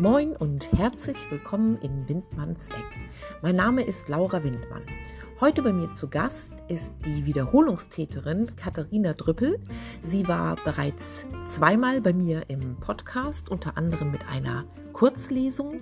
[0.00, 3.10] Moin und herzlich willkommen in Windmanns Eck.
[3.42, 4.86] Mein Name ist Laura Windmann.
[5.40, 9.58] Heute bei mir zu Gast ist die Wiederholungstäterin Katharina Drüppel.
[10.04, 15.80] Sie war bereits zweimal bei mir im Podcast, unter anderem mit einer Kurzlesung.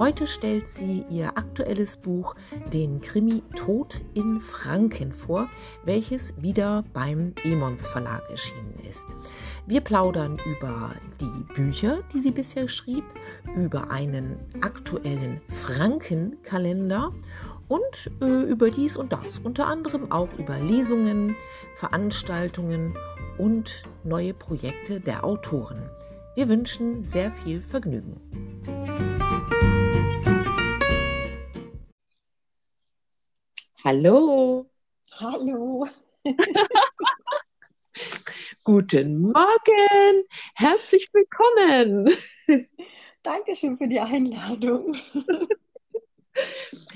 [0.00, 2.34] Heute stellt sie ihr aktuelles Buch,
[2.72, 5.48] den Krimi Tod in Franken, vor,
[5.84, 9.06] welches wieder beim Emons Verlag erschienen ist.
[9.68, 13.04] Wir plaudern über die Bücher, die sie bisher schrieb,
[13.54, 17.12] über einen aktuellen Frankenkalender
[17.68, 19.38] und äh, über dies und das.
[19.38, 21.36] Unter anderem auch über Lesungen,
[21.74, 22.96] Veranstaltungen
[23.38, 25.90] und neue Projekte der Autoren.
[26.34, 28.20] Wir wünschen sehr viel Vergnügen.
[33.84, 34.70] Hallo.
[35.18, 35.86] Hallo.
[38.64, 40.24] Guten Morgen,
[40.56, 42.10] herzlich willkommen.
[43.22, 44.96] Dankeschön für die Einladung.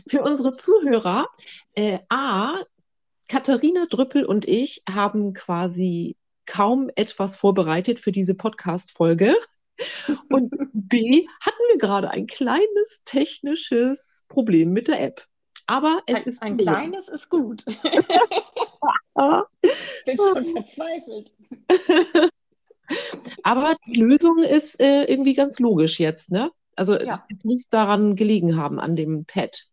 [0.08, 1.26] Für unsere Zuhörer,
[1.74, 2.54] äh, A,
[3.28, 9.36] Katharina Drüppel und ich haben quasi kaum etwas vorbereitet für diese Podcast-Folge.
[10.28, 15.24] Und B, hatten wir gerade ein kleines technisches Problem mit der App.
[15.66, 17.64] Aber es ein, ist ein kleines ist gut.
[17.66, 17.80] ich
[20.04, 21.32] bin schon verzweifelt.
[23.44, 26.50] Aber die Lösung ist äh, irgendwie ganz logisch jetzt, ne?
[26.80, 27.12] Also ja.
[27.12, 29.66] es muss daran gelegen haben, an dem Pad,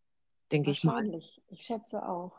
[0.51, 1.09] denke ich mal.
[1.47, 2.33] Ich schätze auch.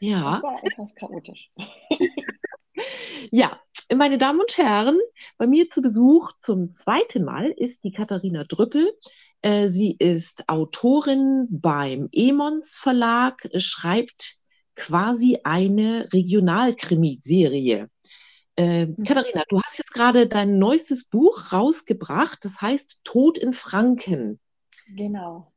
[0.00, 0.36] Ja.
[0.36, 1.52] Das war etwas chaotisch.
[3.30, 3.60] ja,
[3.94, 4.98] meine Damen und Herren,
[5.36, 8.90] bei mir zu Besuch zum zweiten Mal ist die Katharina Drüppel.
[9.42, 14.38] Äh, sie ist Autorin beim Emons Verlag, schreibt
[14.76, 17.90] quasi eine Regionalkrimiserie.
[18.56, 19.04] Äh, mhm.
[19.04, 24.40] Katharina, du hast jetzt gerade dein neuestes Buch rausgebracht, das heißt Tod in Franken.
[24.88, 25.52] Genau.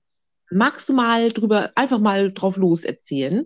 [0.52, 3.46] Magst du mal drüber, einfach mal drauf los erzählen?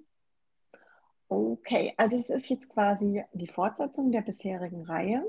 [1.28, 5.24] Okay, also es ist jetzt quasi die Fortsetzung der bisherigen Reihe.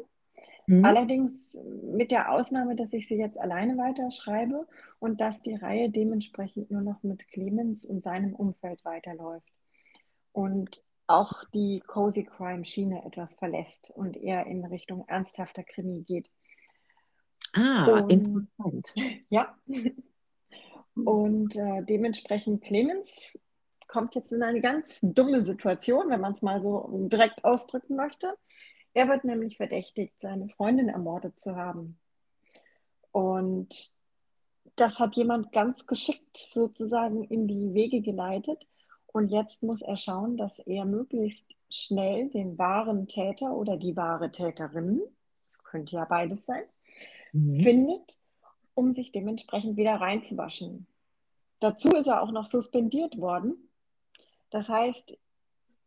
[0.66, 0.84] Mhm.
[0.84, 4.66] Allerdings mit der Ausnahme, dass ich sie jetzt alleine weiterschreibe
[4.98, 9.48] und dass die Reihe dementsprechend nur noch mit Clemens und seinem Umfeld weiterläuft.
[10.32, 16.31] Und auch die Cozy Crime Schiene etwas verlässt und eher in Richtung ernsthafter Krimi geht.
[17.54, 18.94] Ah, und, interessant.
[19.28, 19.56] Ja.
[20.94, 23.37] Und äh, dementsprechend Clemens
[23.88, 28.36] kommt jetzt in eine ganz dumme Situation, wenn man es mal so direkt ausdrücken möchte.
[28.92, 31.98] Er wird nämlich verdächtigt, seine Freundin ermordet zu haben.
[33.10, 33.92] Und
[34.76, 38.66] das hat jemand ganz geschickt sozusagen in die Wege geleitet.
[39.14, 44.32] Und jetzt muss er schauen, dass er möglichst schnell den wahren Täter oder die wahre
[44.32, 45.00] Täterin,
[45.48, 46.64] das könnte ja beides sein,
[47.32, 47.60] mhm.
[47.60, 48.19] findet,
[48.74, 50.88] um sich dementsprechend wieder reinzuwaschen.
[51.60, 53.70] Dazu ist er auch noch suspendiert worden.
[54.50, 55.16] Das heißt,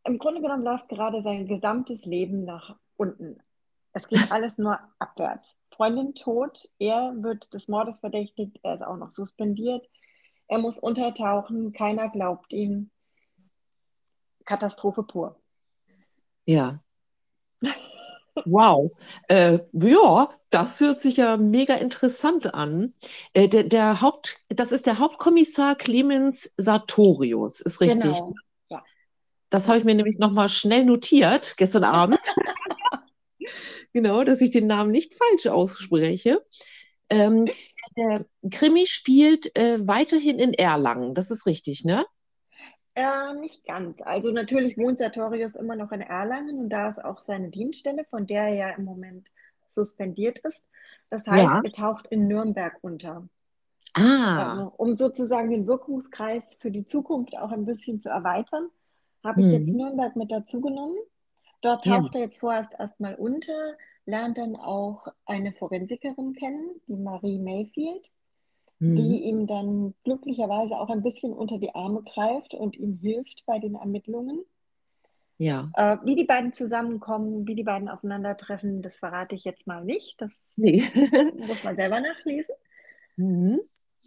[0.05, 3.43] im Grunde genommen läuft gerade sein gesamtes Leben nach unten.
[3.91, 5.53] Es geht alles nur abwärts.
[5.71, 9.85] Freundin tot, er wird des Mordes verdächtigt, er ist auch noch suspendiert.
[10.47, 12.89] Er muss untertauchen, keiner glaubt ihm.
[14.47, 15.39] Katastrophe pur.
[16.45, 16.81] Ja.
[18.45, 18.91] Wow.
[19.27, 22.93] Äh, ja, das hört sich ja mega interessant an.
[23.33, 28.01] Äh, der, der Haupt, das ist der Hauptkommissar Clemens Sartorius, ist richtig.
[28.03, 28.33] Genau.
[28.69, 28.83] Ja.
[29.49, 32.19] Das habe ich mir nämlich nochmal schnell notiert gestern Abend.
[33.93, 36.45] genau, dass ich den Namen nicht falsch ausspreche.
[37.09, 37.49] Ähm,
[37.95, 42.05] der Krimi spielt äh, weiterhin in Erlangen, das ist richtig, ne?
[42.97, 44.01] Äh, nicht ganz.
[44.01, 48.25] Also natürlich wohnt Sartorius immer noch in Erlangen und da ist auch seine Dienststelle, von
[48.25, 49.29] der er ja im Moment
[49.67, 50.63] suspendiert ist.
[51.11, 51.61] Das heißt, ja.
[51.63, 53.29] er taucht in Nürnberg unter.
[53.93, 54.49] Ah.
[54.49, 58.69] Also, um sozusagen den Wirkungskreis für die Zukunft auch ein bisschen zu erweitern,
[59.23, 59.77] habe ich jetzt mhm.
[59.77, 60.97] Nürnberg mit dazu genommen.
[61.61, 62.19] Dort taucht ja.
[62.19, 63.75] er jetzt vorerst erstmal unter,
[64.07, 68.09] lernt dann auch eine Forensikerin kennen, die Marie Mayfield
[68.79, 68.95] mhm.
[68.95, 73.59] die ihm dann glücklicherweise auch ein bisschen unter die Arme greift und ihm hilft bei
[73.59, 74.43] den Ermittlungen.
[75.39, 75.69] Ja.
[75.75, 80.19] Äh, wie die beiden zusammenkommen, wie die beiden aufeinandertreffen, das verrate ich jetzt mal nicht.
[80.19, 80.83] Das nee.
[81.47, 82.55] muss man selber nachlesen.
[83.17, 83.59] Mhm.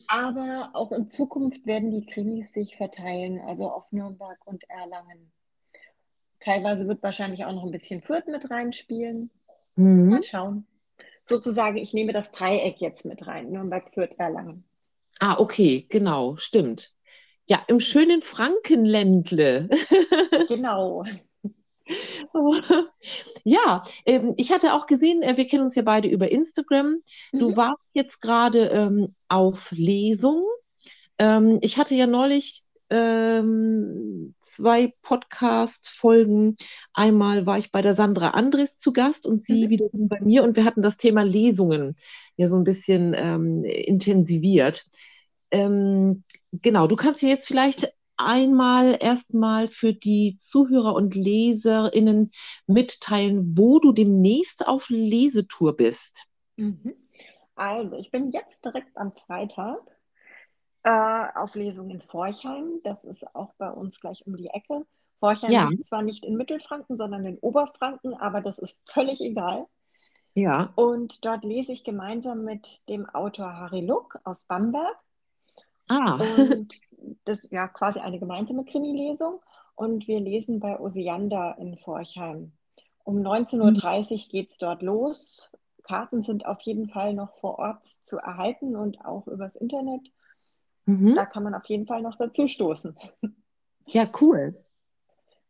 [0.09, 5.33] Aber auch in Zukunft werden die Krimis sich verteilen, also auf Nürnberg und Erlangen.
[6.41, 9.31] Teilweise wird wahrscheinlich auch noch ein bisschen Fürth mit reinspielen.
[9.77, 10.09] Mhm.
[10.09, 10.67] Mal schauen
[11.31, 14.65] sozusagen, ich nehme das Dreieck jetzt mit rein, Nürnberg, Fürth, Erlangen.
[15.21, 16.93] Ah, okay, genau, stimmt.
[17.47, 19.69] Ja, im schönen Frankenländle.
[20.47, 21.05] genau.
[23.45, 26.99] Ja, ähm, ich hatte auch gesehen, äh, wir kennen uns ja beide über Instagram.
[27.39, 27.57] Du Mhm.
[27.57, 30.45] warst jetzt gerade ähm, auf Lesung.
[31.19, 36.57] Ähm, ich hatte ja neulich ähm, zwei Podcast-Folgen.
[36.93, 39.71] Einmal war ich bei der Sandra Andres zu Gast und sie Mhm.
[39.71, 41.95] wiederum bei mir und wir hatten das Thema Lesungen
[42.37, 44.87] ja so ein bisschen ähm, intensiviert.
[45.51, 52.31] Ähm, genau, du kannst ja jetzt vielleicht einmal erstmal für die Zuhörer und LeserInnen
[52.67, 56.27] mitteilen, wo du demnächst auf Lesetour bist.
[56.57, 56.95] Mhm.
[57.57, 59.81] Also, ich bin jetzt direkt am Freitag
[60.85, 62.81] äh, auf Lesung in Forchheim.
[62.85, 64.87] Das ist auch bei uns gleich um die Ecke.
[65.21, 69.67] Forchheim Ja, liegt zwar nicht in Mittelfranken, sondern in Oberfranken, aber das ist völlig egal.
[70.35, 70.75] ja.
[70.75, 74.97] Und dort lese ich gemeinsam mit dem Autor Harry Luck aus Bamberg.
[75.89, 76.81] Ah, Und
[77.25, 79.41] das ist ja quasi eine gemeinsame Krimi-Lesung.
[79.75, 82.53] Und wir lesen bei Osiander in Forchheim.
[83.05, 85.51] Um 19.30 Uhr geht es dort los.
[85.83, 90.11] Karten sind auf jeden Fall noch vor Ort zu erhalten und auch übers Internet.
[90.87, 91.15] Mhm.
[91.15, 92.97] Da kann man auf jeden Fall noch dazu stoßen.
[93.87, 94.55] Ja, cool.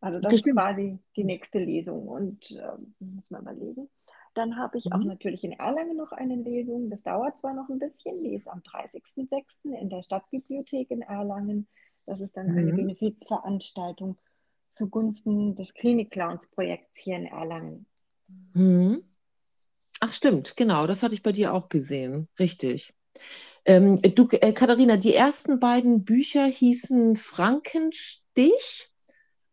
[0.00, 0.54] Also das ist Bestimmt.
[0.54, 2.08] quasi die nächste Lesung.
[2.08, 3.88] Und ähm, muss man überlegen.
[4.34, 5.08] Dann habe ich auch Mhm.
[5.08, 6.88] natürlich in Erlangen noch eine Lesung.
[6.90, 9.72] Das dauert zwar noch ein bisschen, die ist am 30.06.
[9.72, 11.68] in der Stadtbibliothek in Erlangen.
[12.06, 12.76] Das ist dann eine Mhm.
[12.76, 14.16] Benefizveranstaltung
[14.70, 17.86] zugunsten des Klinik-Clowns-Projekts hier in Erlangen.
[18.54, 19.02] Mhm.
[20.00, 22.28] Ach, stimmt, genau, das hatte ich bei dir auch gesehen.
[22.38, 22.94] Richtig.
[23.64, 28.88] Ähm, du, äh, Katharina, die ersten beiden Bücher hießen Frankenstich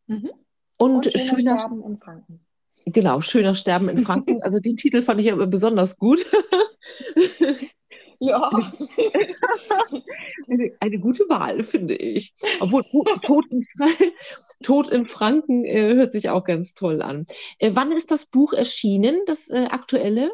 [0.07, 0.31] Mhm.
[0.77, 2.45] und Und schöner Schöner, Sterben in Franken.
[2.85, 4.41] genau, Schöner Sterben in Franken.
[4.41, 6.25] Also den Titel fand ich aber besonders gut.
[8.19, 8.49] Ja.
[10.49, 12.33] Eine, eine gute Wahl, finde ich.
[12.59, 12.83] Obwohl
[13.23, 13.61] Tod, in,
[14.63, 17.27] Tod in Franken äh, hört sich auch ganz toll an.
[17.59, 20.31] Äh, wann ist das Buch erschienen, das äh, aktuelle?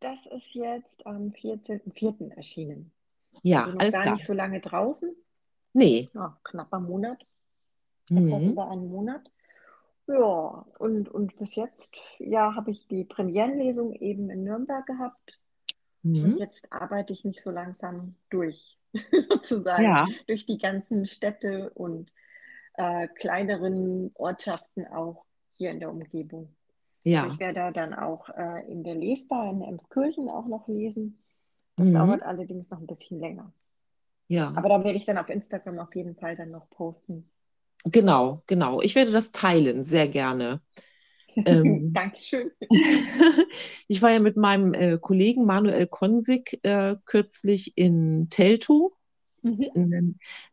[0.00, 2.30] Das ist jetzt am 14.04.
[2.36, 2.92] erschienen.
[3.42, 4.14] Ja, Also alles gar klar.
[4.14, 5.14] nicht so lange draußen.
[5.72, 6.08] Nee.
[6.14, 7.24] Ja, knapper Monat.
[8.10, 8.50] etwas Mhm.
[8.52, 9.30] über einen Monat.
[10.06, 15.38] Ja, und, und bis jetzt, ja, habe ich die Premierenlesung eben in Nürnberg gehabt.
[16.02, 16.38] Und Mhm.
[16.38, 18.78] jetzt arbeite ich mich so langsam durch,
[19.28, 22.10] sozusagen, Ja, durch die ganzen Städte und
[22.74, 26.54] äh, kleineren Ortschaften auch hier in der Umgebung.
[27.04, 27.26] Also ja.
[27.26, 31.22] ich werde dann auch äh, in der Lesbar in Emskirchen auch noch lesen.
[31.76, 31.94] Das Mhm.
[31.94, 33.52] dauert allerdings noch ein bisschen länger.
[34.28, 37.30] Ja, Aber da werde ich dann auf Instagram auf jeden Fall dann noch posten.
[37.84, 38.80] genau, genau.
[38.82, 40.60] Ich werde das teilen, sehr gerne.
[41.44, 42.50] Ähm, Dankeschön.
[43.88, 48.92] ich war ja mit meinem äh, Kollegen Manuel Konsig äh, kürzlich in Teltow,
[49.42, 49.62] Mhm.
[49.74, 50.02] in der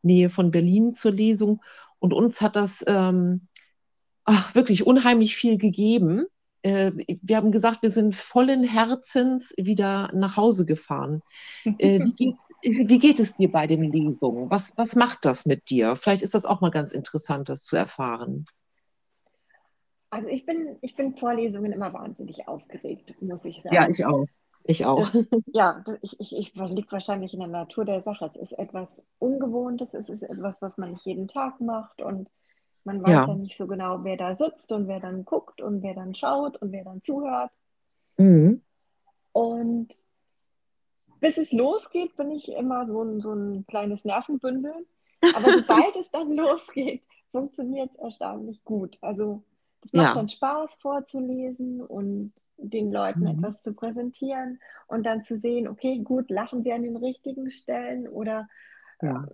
[0.04, 1.62] Nähe von Berlin, zur Lesung.
[2.00, 3.48] Und uns hat das ähm,
[4.26, 6.26] ach, wirklich unheimlich viel gegeben.
[6.66, 11.22] Äh, wir haben gesagt, wir sind vollen Herzens wieder nach Hause gefahren.
[11.78, 14.50] Äh, wie geht, wie geht es dir bei den Lesungen?
[14.50, 15.96] Was, was macht das mit dir?
[15.96, 18.48] Vielleicht ist das auch mal ganz interessant, das zu erfahren.
[20.10, 23.92] Also ich bin, ich bin Vorlesungen immer wahnsinnig aufgeregt, muss ich Ja, sagen.
[23.92, 24.26] ich auch.
[24.64, 25.12] Ich auch.
[25.12, 28.26] Das, ja, das, ich, ich, ich liegt wahrscheinlich in der Natur der Sache.
[28.26, 32.28] Es ist etwas Ungewohntes, es ist etwas, was man nicht jeden Tag macht und
[32.86, 33.28] man weiß Ja.
[33.28, 36.58] ja nicht so genau, wer da sitzt und wer dann guckt und wer dann schaut
[36.62, 37.52] und wer dann zuhört.
[38.18, 38.62] Mhm.
[39.34, 39.90] Und
[41.20, 44.74] bis es losgeht, bin ich immer so ein, so ein kleines Nervenbündel.
[45.36, 48.98] Aber sobald es dann losgeht, funktioniert es erstaunlich gut.
[49.02, 49.44] Also
[49.84, 50.14] es macht Ja.
[50.16, 53.28] dann Spaß vorzulesen und den Leuten Mhm.
[53.28, 58.08] etwas zu präsentieren und dann zu sehen, okay, gut, lachen sie an den richtigen Stellen
[58.08, 58.48] oder
[59.02, 59.28] Ja.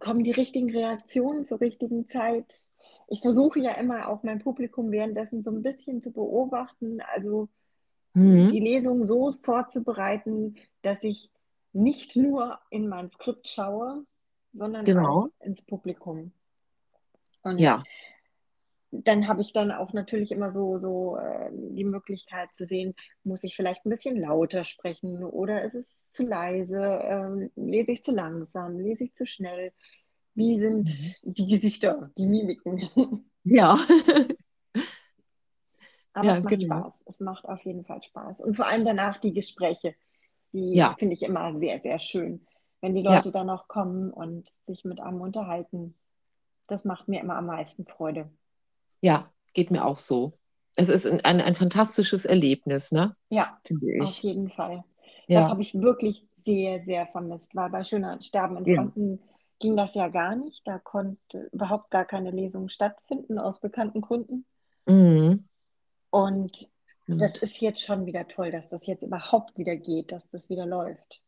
[0.00, 2.70] kommen die richtigen Reaktionen zur richtigen Zeit.
[3.08, 7.48] Ich versuche ja immer auch mein Publikum währenddessen so ein bisschen zu beobachten, also
[8.14, 8.50] die Mhm.
[8.60, 11.30] Lesung so vorzubereiten, dass ich
[11.72, 14.04] nicht nur in mein Skript schaue,
[14.52, 15.26] sondern Genau.
[15.28, 16.32] auch ins Publikum.
[17.42, 17.84] Und Ja.
[18.90, 22.94] dann habe ich dann auch natürlich immer so, so äh, die Möglichkeit zu sehen,
[23.24, 28.02] muss ich vielleicht ein bisschen lauter sprechen oder ist es zu leise, ähm, lese ich
[28.02, 29.72] zu langsam, lese ich zu schnell,
[30.36, 30.88] wie sind
[31.24, 31.32] Mhm.
[31.34, 32.80] die Gesichter, die Mimiken.
[33.48, 33.78] Ja.
[36.14, 36.76] Aber Ja, es macht genau.
[36.80, 38.40] Spaß, es macht auf jeden Fall Spaß.
[38.40, 39.94] Und vor allem danach die Gespräche,
[40.52, 40.96] die Ja.
[40.98, 42.46] finde ich immer sehr, sehr schön,
[42.80, 43.16] wenn die Ja.
[43.16, 45.94] Leute dann auch kommen und sich mit einem unterhalten.
[46.66, 48.30] Das macht mir immer am meisten Freude.
[49.00, 50.32] Ja, geht mir auch so.
[50.74, 53.14] Es ist ein, ein, ein fantastisches Erlebnis, ne?
[53.28, 53.60] Ja,
[54.00, 54.84] auf jeden Fall.
[55.28, 55.48] Das Ja.
[55.48, 58.92] habe ich wirklich sehr, sehr vermisst, weil bei Schöner Sterben in Ja.
[59.58, 60.66] Ging das ja gar nicht.
[60.66, 64.44] Da konnte überhaupt gar keine Lesung stattfinden aus bekannten Gründen.
[64.86, 65.48] Mhm.
[66.10, 66.72] Und
[67.06, 67.42] das Stimmt.
[67.42, 71.20] ist jetzt schon wieder toll, dass das jetzt überhaupt wieder geht, dass das wieder läuft.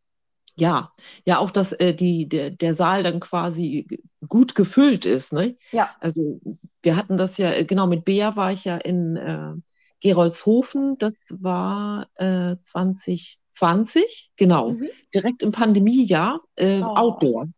[0.56, 0.92] Ja,
[1.24, 3.86] ja, auch dass äh, die, der, der Saal dann quasi
[4.26, 5.56] gut gefüllt ist, ne?
[5.70, 6.40] Ja, Also
[6.82, 9.52] wir hatten das ja, äh, genau, mit Bea war ich ja in äh,
[10.00, 14.88] Gerolzhofen, das war äh, 2020, genau, mhm.
[15.14, 17.48] direkt im Pandemiejahr, äh, Oh, Outdoor.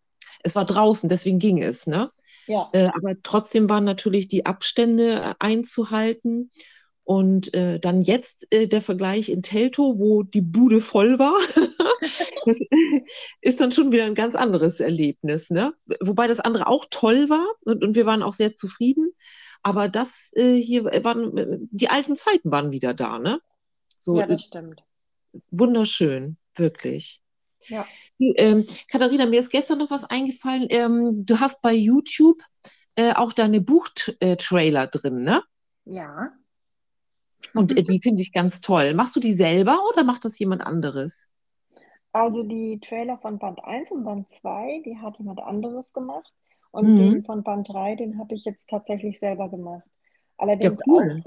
[0.43, 2.11] Es war draußen, deswegen ging es, ne?
[2.47, 6.51] ja, Äh, aber trotzdem waren natürlich die Abstände äh, einzuhalten.
[7.03, 11.37] Und äh, dann jetzt äh, der Vergleich in Teltow, wo die Bude voll war.
[12.47, 12.57] Das
[13.43, 15.75] ist dann schon wieder ein ganz anderes Erlebnis, ne?
[16.01, 19.13] Wobei das andere auch toll war und, und wir waren auch sehr zufrieden.
[19.63, 23.41] Aber das äh, hier waren, äh, die alten Zeiten waren wieder da, ne?
[23.99, 24.83] So ja, äh, das stimmt.
[25.51, 27.21] wunderschön, wirklich.
[27.69, 30.67] Ja, Ähm, Katharina, mir ist gestern noch was eingefallen.
[30.71, 32.41] Ähm, du hast bei YouTube
[32.97, 35.43] äh, auch deine Buchtrailer drin, ne?
[35.85, 36.39] ja.
[37.55, 38.93] Und äh, die finde ich ganz toll.
[38.95, 41.31] Machst du die selber oder macht das jemand anderes?
[42.13, 46.33] Also die Trailer von Band 1 und Band 2, die hat jemand anderes gemacht.
[46.73, 47.25] Und den Mhm.
[47.25, 49.85] von Band 3, den habe ich jetzt tatsächlich selber gemacht.
[50.59, 51.23] Ja, Allerdings cool.
[51.23, 51.25] auch,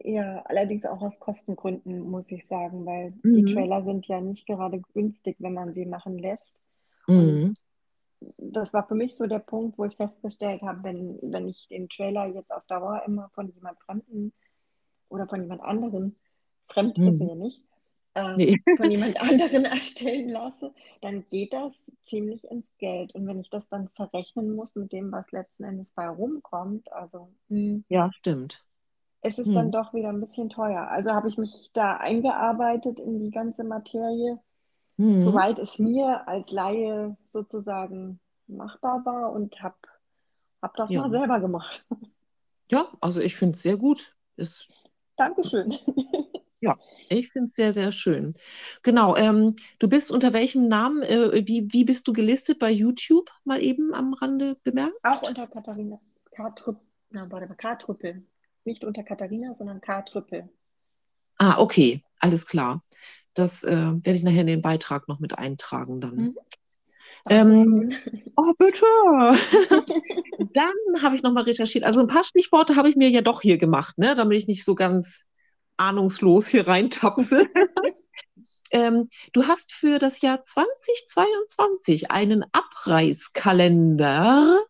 [0.00, 3.44] ja, allerdings auch aus Kostengründen, muss ich sagen, weil die Mhm.
[3.44, 6.62] Trailer sind ja nicht gerade günstig, wenn man sie machen lässt.
[7.12, 7.56] Und Mhm.
[8.38, 11.88] das war für mich so der Punkt, wo ich festgestellt habe, wenn, wenn ich den
[11.88, 14.32] Trailer jetzt auf Dauer immer von jemand Fremden
[15.08, 16.16] oder von jemand anderen,
[16.68, 17.30] fremd ist er Mhm.
[17.30, 17.62] ja nicht,
[18.14, 18.56] ähm, Nee.
[18.76, 21.74] von jemand anderen erstellen lasse, dann geht das
[22.06, 23.14] ziemlich ins Geld.
[23.14, 27.30] Und wenn ich das dann verrechnen muss mit dem, was letzten Endes bei rumkommt, also
[27.48, 28.64] hm, Ja, stimmt.
[29.26, 29.72] Es ist dann Mhm.
[29.72, 30.88] doch wieder ein bisschen teuer.
[30.88, 34.38] Also habe ich mich da eingearbeitet in die ganze Materie,
[34.96, 35.18] Mhm.
[35.18, 39.76] soweit es mir als Laie sozusagen machbar war und habe
[40.62, 41.02] hab das Ja.
[41.02, 41.84] mal selber gemacht.
[42.70, 44.14] Ja, also ich finde es sehr gut.
[44.36, 44.72] Ist,
[45.16, 45.70] Dankeschön.
[46.60, 46.76] ja,
[47.08, 48.34] ich finde es sehr, sehr schön.
[48.82, 49.16] Genau.
[49.16, 53.30] Ähm, du bist unter welchem Namen, äh, wie, wie bist du gelistet bei YouTube?
[53.44, 54.94] Mal eben am Rande bemerkt?
[55.02, 55.98] Auch unter Katharina
[56.32, 56.50] K.
[57.76, 58.26] Trüppel.
[58.66, 60.02] Nicht unter Katharina, sondern K.
[60.02, 60.50] Trüppel.
[61.38, 62.82] Ah, okay, alles klar.
[63.34, 66.16] Das äh, werde ich nachher in den Beitrag noch mit eintragen dann.
[66.16, 66.38] Mhm.
[67.28, 67.74] Ähm,
[68.36, 68.84] oh, bitte.
[70.52, 71.84] Dann habe ich nochmal recherchiert.
[71.84, 74.64] Also ein paar Stichworte habe ich mir ja doch hier gemacht, ne, damit ich nicht
[74.64, 75.24] so ganz
[75.76, 77.48] ahnungslos hier reintapse.
[78.70, 84.60] Ähm, du hast für das Jahr 2022 einen Abreißkalender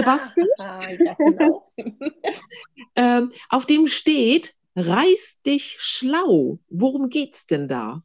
[0.00, 1.72] gebastelt, ja, genau.
[2.96, 6.58] ähm, auf dem steht, reiß dich schlau.
[6.68, 8.02] Worum geht's denn da?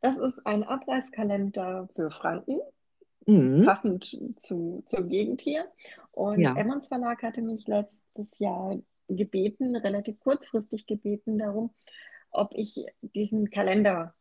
[0.00, 2.60] Das ist ein Abreißkalender für Franken,
[3.26, 3.64] Mhm.
[3.64, 4.04] passend
[4.36, 5.64] zu, zur Gegend hier.
[6.12, 6.54] Und Ja.
[6.56, 11.70] Emmons Verlag hatte mich letztes Jahr gebeten, relativ kurzfristig gebeten darum,
[12.30, 14.14] ob ich diesen Kalender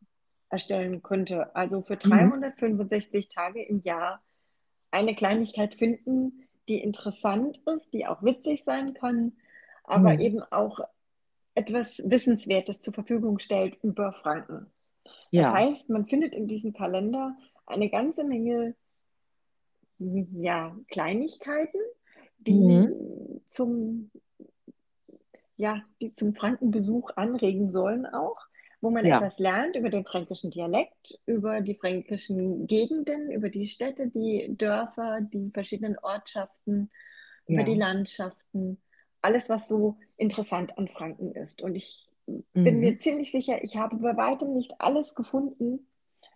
[0.50, 1.53] erstellen könnte.
[1.56, 2.00] Also für Mhm.
[2.00, 4.24] 365 Tage im Jahr
[4.89, 9.34] eine Kleinigkeit finden, die interessant ist, die auch witzig sein kann,
[9.84, 10.20] aber Mhm.
[10.22, 10.79] eben auch
[11.55, 14.72] etwas Wissenswertes zur Verfügung stellt über Franken.
[15.05, 15.53] Das Ja.
[15.53, 18.75] heißt, man findet in diesem Kalender eine ganze Menge
[20.00, 21.79] ja, Kleinigkeiten,
[22.39, 23.41] die Mhm.
[23.46, 24.12] zum,
[25.58, 28.38] ja, die zum Frankenbesuch anregen sollen auch,
[28.84, 29.16] wo man Ja.
[29.16, 35.22] etwas lernt über den fränkischen Dialekt, über die fränkischen Gegenden, über die Städte, die Dörfer,
[35.22, 36.92] die verschiedenen Ortschaften,
[37.48, 37.88] über die Ja.
[37.88, 38.82] Landschaften,
[39.22, 41.62] alles, was so interessant an Franken ist.
[41.62, 43.00] Und ich bin mir Mhm.
[43.00, 45.88] ziemlich sicher, ich habe bei weitem nicht alles gefunden.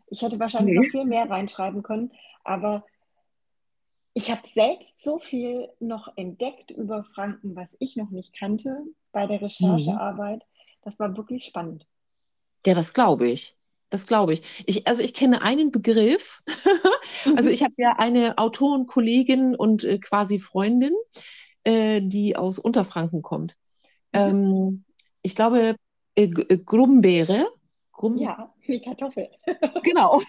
[0.10, 0.89] Ich hätte wahrscheinlich noch Nee.
[0.92, 2.13] viel mehr reinschreiben können,
[2.46, 2.86] aber
[4.13, 9.27] ich habe selbst so viel noch entdeckt über Franken, was ich noch nicht kannte bei
[9.27, 9.44] der Mhm.
[9.44, 10.44] Recherchearbeit.
[10.84, 11.86] Das war wirklich spannend.
[12.65, 13.57] Ja, das glaube ich.
[13.89, 14.41] Das glaube ich.
[14.65, 14.87] Ich.
[14.87, 16.41] Also ich kenne einen Begriff.
[17.35, 17.49] Also Mhm.
[17.49, 20.93] ich habe ja eine Autorenkollegin und äh, quasi Freundin,
[21.63, 23.55] äh, die aus Unterfranken kommt.
[24.13, 24.33] Mhm.
[24.33, 24.85] Ähm,
[25.23, 25.75] ich glaube,
[26.15, 27.47] äh, äh, Grumbeere.
[27.98, 29.27] Grum, Ja, die Kartoffel.
[29.84, 30.22] genau.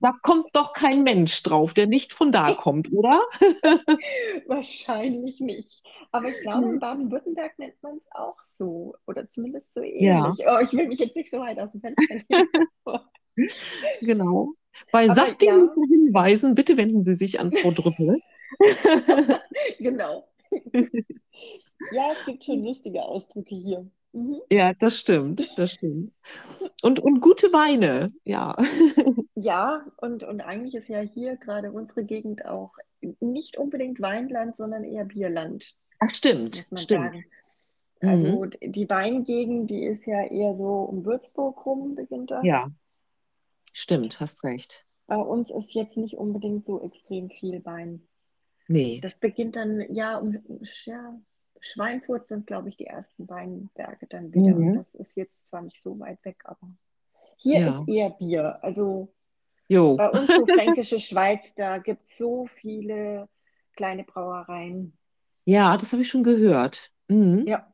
[0.00, 3.22] Da kommt doch kein Mensch drauf, der nicht von da kommt, oder?
[4.46, 5.82] Wahrscheinlich nicht.
[6.10, 6.80] Aber ich glaube, in Mhm.
[6.80, 10.44] Baden-Württemberg nennt man es auch so oder zumindest so Ja, ähnlich.
[10.46, 12.48] Oh, ich will mich jetzt nicht so weit aus dem Fenster lehnen.
[14.00, 14.54] genau.
[14.90, 18.20] Bei sachdienlichen ja, Hinweisen, bitte wenden Sie sich an Frau Drüppel.
[19.78, 20.28] genau.
[21.90, 23.90] Ja, es gibt schon lustige Ausdrücke hier.
[24.14, 24.40] Mhm.
[24.50, 26.12] Ja, das stimmt, das stimmt.
[26.82, 28.56] Und, und gute Weine, ja.
[29.34, 32.72] Ja, und, und eigentlich ist ja hier gerade unsere Gegend auch
[33.20, 37.04] nicht unbedingt Weinland, sondern eher Bierland, Ach, stimmt, muss man stimmt.
[37.04, 37.24] sagen.
[38.00, 38.08] Mhm.
[38.08, 42.44] Also die Weingegend, die ist ja eher so um Würzburg rum, beginnt das.
[42.44, 42.70] Ja,
[43.72, 44.86] stimmt, hast recht.
[45.06, 48.06] Bei uns ist jetzt nicht unbedingt so extrem viel Wein.
[48.68, 49.00] Nee.
[49.02, 50.38] Das beginnt dann, ja, um,
[50.84, 51.20] ja,
[51.64, 54.54] Schweinfurt sind, glaube ich, die ersten Weinberge dann wieder.
[54.54, 54.74] Mhm.
[54.76, 56.68] das ist jetzt zwar nicht so weit weg, aber
[57.36, 57.68] hier Ja.
[57.80, 58.58] ist eher Bier.
[58.62, 59.12] Also
[59.68, 59.96] Jo.
[59.96, 63.28] bei uns so Fränkische Schweiz, da gibt es so viele
[63.76, 64.96] kleine Brauereien.
[65.46, 66.90] Ja, das habe ich schon gehört.
[67.08, 67.44] Mhm.
[67.46, 67.66] Ja.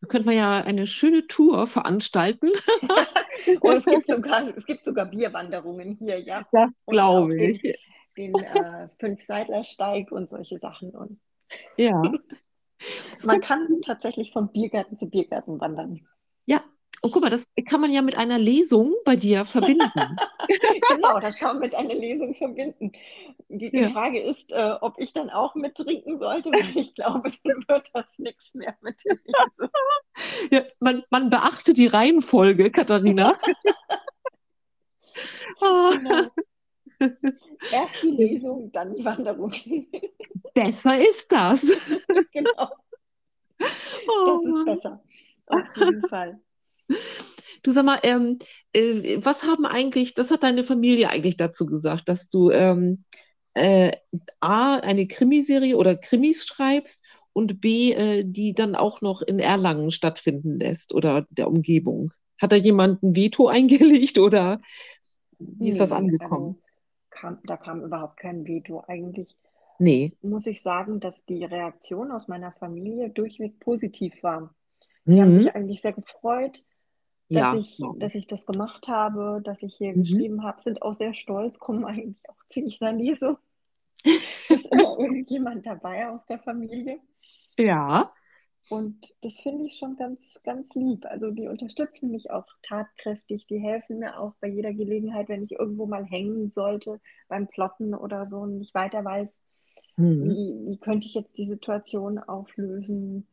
[0.00, 2.50] Da könnte man ja eine schöne Tour veranstalten.
[3.60, 6.46] Und es gibt sogar, es gibt sogar Bierwanderungen hier, ja.
[6.52, 7.78] Das glaube den, ich.
[8.16, 10.90] den äh, Fünfseidlersteig und solche Sachen.
[10.90, 11.20] Und
[11.76, 12.02] Ja.
[13.24, 16.06] Man kann, tatsächlich von Biergarten zu Biergarten wandern.
[16.46, 16.62] ja.
[17.00, 19.88] Und guck mal, das kann man ja mit einer Lesung bei dir verbinden.
[20.96, 22.90] Genau, das kann man mit einer Lesung verbinden.
[23.48, 23.90] Die, Ja.
[23.90, 28.18] Frage ist, äh, ob ich dann auch mittrinken sollte, weil ich glaube, dann wird das
[28.18, 29.70] nichts mehr mit der Lesung.
[30.50, 33.32] Ja, man, man beachte die Reihenfolge, Katharina.
[35.60, 36.26] Ah, Genau.
[37.70, 39.52] Erst die Lesung, dann die Wanderung.
[40.54, 41.62] besser ist das.
[42.32, 42.68] Genau,
[44.06, 45.02] Oh das ist besser.
[45.46, 46.40] Auf jeden Fall.
[47.62, 48.38] Du sag mal, ähm,
[48.72, 53.04] äh, was haben eigentlich, das hat deine Familie eigentlich dazu gesagt, dass du ähm,
[53.54, 53.92] äh,
[54.40, 57.02] A, eine Krimiserie oder Krimis schreibst
[57.32, 62.12] und B, äh, die dann auch noch in Erlangen stattfinden lässt oder der Umgebung?
[62.40, 64.60] Hat da jemand ein Veto eingelegt oder
[65.38, 66.62] wie ist das Nee, angekommen?
[67.20, 68.82] Kam, da kam überhaupt kein Veto.
[68.86, 69.36] Eigentlich
[69.78, 70.16] Nee.
[70.22, 74.54] muss ich sagen, dass die Reaktion aus meiner Familie durchweg positiv war.
[75.04, 75.50] Die haben sich Mhm.
[75.54, 76.64] eigentlich sehr gefreut,
[77.30, 78.26] dass Ja, ich, dass ich.
[78.26, 80.02] das gemacht habe, dass ich hier Mhm.
[80.02, 83.38] geschrieben habe, sind auch sehr stolz, kommen eigentlich auch zu jeder Lesung.
[84.04, 87.00] Es ist immer irgendjemand dabei aus der Familie.
[87.58, 88.12] Ja.
[88.68, 91.06] Und das finde ich schon ganz, ganz lieb.
[91.06, 95.52] Also die unterstützen mich auch tatkräftig, die helfen mir auch bei jeder Gelegenheit, wenn ich
[95.52, 99.38] irgendwo mal hängen sollte beim Plotten oder so und nicht weiter weiß,
[99.98, 100.24] Mhm.
[100.28, 103.26] wie, wie könnte ich jetzt die Situation auflösen,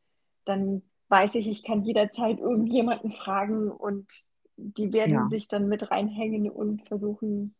[0.45, 4.12] dann weiß ich, ich kann jederzeit irgendjemanden fragen und
[4.58, 5.30] die werden Ja.
[5.30, 7.56] sich dann mit reinhängen und versuchen,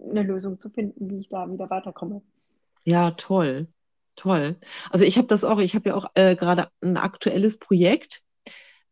[0.00, 2.22] eine Lösung zu finden, wie ich da wieder weiterkomme.
[2.84, 3.68] Ja, toll.
[4.20, 4.58] Toll.
[4.90, 8.20] Also ich habe das auch, ich habe ja auch äh, gerade ein aktuelles Projekt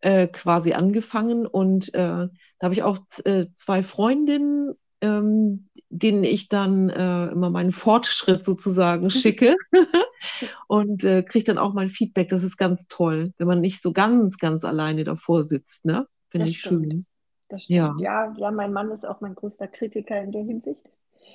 [0.00, 2.30] äh, quasi angefangen und äh, da
[2.62, 9.10] habe ich auch äh, zwei Freundinnen, ähm, denen ich dann äh, immer meinen Fortschritt sozusagen
[9.10, 9.54] schicke
[10.66, 12.30] und äh, kriege dann auch mein Feedback.
[12.30, 16.06] Das ist ganz toll, wenn man nicht so ganz, ganz alleine davor sitzt, ne?
[16.30, 16.86] Finde ich stimmt.
[16.86, 17.06] schön.
[17.50, 17.88] Das Ja.
[17.88, 18.00] stimmt.
[18.00, 20.80] Ja, ja, mein Mann ist auch mein größter Kritiker in der Hinsicht.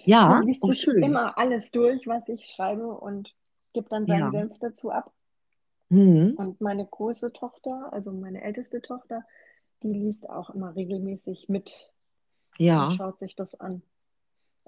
[0.05, 1.03] Ja, Der liest oh schön.
[1.03, 3.33] immer alles durch, was ich schreibe und
[3.73, 4.07] gibt dann Ja.
[4.07, 5.11] seinen Senf dazu ab.
[5.89, 6.35] Mhm.
[6.35, 9.23] Und meine große Tochter, also meine älteste Tochter,
[9.83, 11.91] die liest auch immer regelmäßig mit
[12.75, 12.93] und Ja.
[12.93, 13.83] schaut sich das an.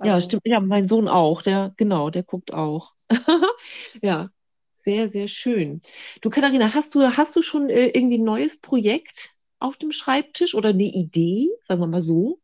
[0.02, 0.44] Ja, Also stimmt.
[0.46, 1.42] Ja, mein Sohn auch.
[1.42, 2.94] Der, genau, der guckt auch.
[4.02, 4.30] Ja,
[4.74, 5.82] sehr, sehr schön.
[6.22, 10.54] Du, Katharina, hast du, hast du schon äh, irgendwie ein neues Projekt auf dem Schreibtisch
[10.56, 12.40] oder eine Idee, sagen wir mal so?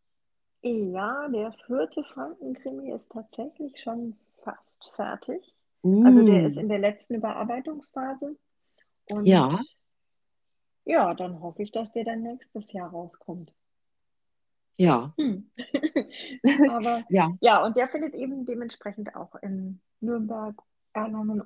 [0.63, 5.54] ja, der vierte Frankenkrimi ist tatsächlich schon fast fertig.
[5.84, 8.38] Also der ist Uh, in der letzten Überarbeitungsphase.
[9.10, 9.60] Und ja,
[10.86, 13.52] ja, dann hoffe ich, dass der dann nächstes Jahr rauskommt.
[14.78, 15.50] ja, Hm.
[16.70, 17.32] Aber ja.
[17.41, 20.56] ja, und der findet eben dementsprechend auch in Nürnberg,
[20.94, 21.44] Erlangen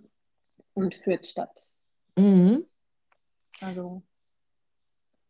[0.74, 1.70] und Fürth statt.
[2.16, 2.66] Mhm.
[3.62, 4.04] Also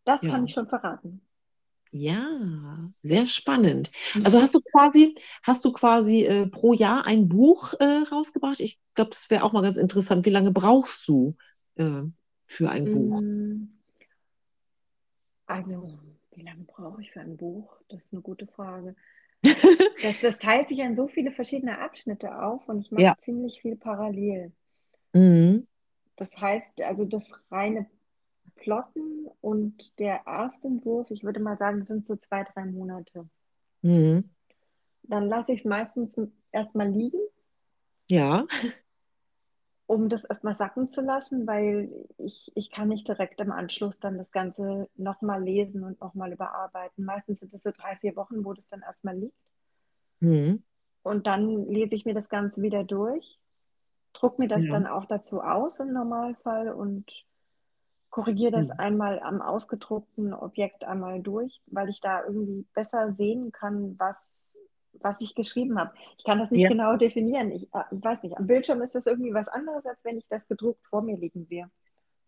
[0.03, 0.31] das Ja.
[0.31, 1.21] kann ich schon verraten.
[1.91, 3.89] Ja, sehr spannend.
[4.23, 8.59] Also hast du quasi, hast du quasi äh, pro Jahr ein Buch äh, rausgebracht?
[8.59, 10.25] Ich glaube, das wäre auch mal ganz interessant.
[10.25, 11.37] Wie lange brauchst du
[11.75, 12.01] äh,
[12.45, 13.21] für ein Buch?
[13.21, 13.67] Mm,
[15.47, 15.97] Also,
[16.33, 17.75] wie lange brauche ich für ein Buch?
[17.89, 18.95] Das ist eine gute Frage.
[19.99, 23.15] Das, das teilt sich in so viele verschiedene Abschnitte auf und ich mache Ja.
[23.19, 24.53] ziemlich viel parallel.
[25.13, 25.65] Mhm.
[26.17, 27.89] Das heißt, also das reine
[28.65, 33.29] Plotten und der Erstentwurf, ich würde mal sagen, sind so zwei, drei Monate.
[33.83, 34.27] Mhm.
[35.03, 36.19] Dann lasse ich es meistens
[36.51, 37.19] erstmal liegen,
[38.07, 38.47] Ja.
[39.85, 44.17] um das erstmal sacken zu lassen, weil ich, ich kann nicht direkt im Anschluss dann
[44.17, 47.05] das Ganze nochmal lesen und nochmal überarbeiten.
[47.05, 49.37] Meistens sind es so drei, vier Wochen, wo das dann erstmal liegt.
[50.21, 50.63] Mhm.
[51.03, 53.39] Und dann lese ich mir das Ganze wieder durch,
[54.13, 54.73] druck mir das Ja.
[54.73, 57.05] dann auch dazu aus im Normalfall und
[58.15, 58.79] korrigiere das Mhm.
[58.79, 64.63] einmal am ausgedruckten Objekt einmal durch, weil ich da irgendwie besser sehen kann, was
[65.01, 65.91] was ich geschrieben habe.
[66.17, 66.69] Ich kann das nicht Ja.
[66.69, 67.51] genau definieren.
[67.51, 70.47] Ich äh, weiß nicht, am Bildschirm ist das irgendwie was anderes, als wenn ich das
[70.47, 71.69] gedruckt vor mir liegen sehe.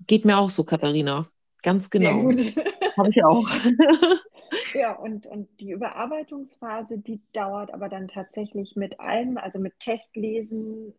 [0.06, 1.26] Geht mir auch so, Katharina.
[1.64, 2.30] Ganz genau.
[2.98, 3.48] Habe ich auch.
[4.74, 10.94] Ja, und, und die Überarbeitungsphase, die dauert aber dann tatsächlich mit allem, also mit Testlesen.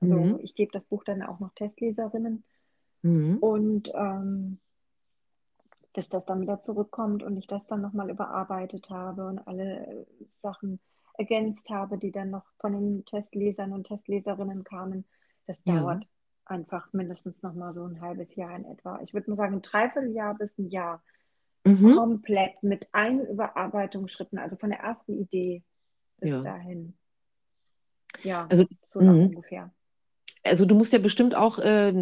[0.00, 0.38] Also Mhm.
[0.42, 2.42] ich gebe das Buch dann auch noch Testleserinnen
[3.06, 3.38] Mhm.
[3.38, 4.58] und ähm,
[5.94, 10.80] bis das dann wieder zurückkommt und ich das dann nochmal überarbeitet habe und alle Sachen
[11.14, 15.06] ergänzt habe, die dann noch von den Testlesern und Testleserinnen kamen.
[15.46, 15.80] Das Ja.
[15.80, 16.06] dauert
[16.44, 19.00] einfach mindestens nochmal so ein halbes Jahr in etwa.
[19.02, 21.02] Ich würde mal sagen, ein Dreivierteljahr bis ein Jahr
[21.64, 21.94] Mhm.
[21.96, 25.62] komplett mit allen Überarbeitungsschritten, also von der ersten Idee
[26.18, 26.42] bis Ja.
[26.42, 26.96] dahin.
[28.22, 29.26] Ja, Also, so mhm.
[29.28, 29.72] ungefähr.
[30.48, 31.92] Also du musst ja bestimmt auch äh,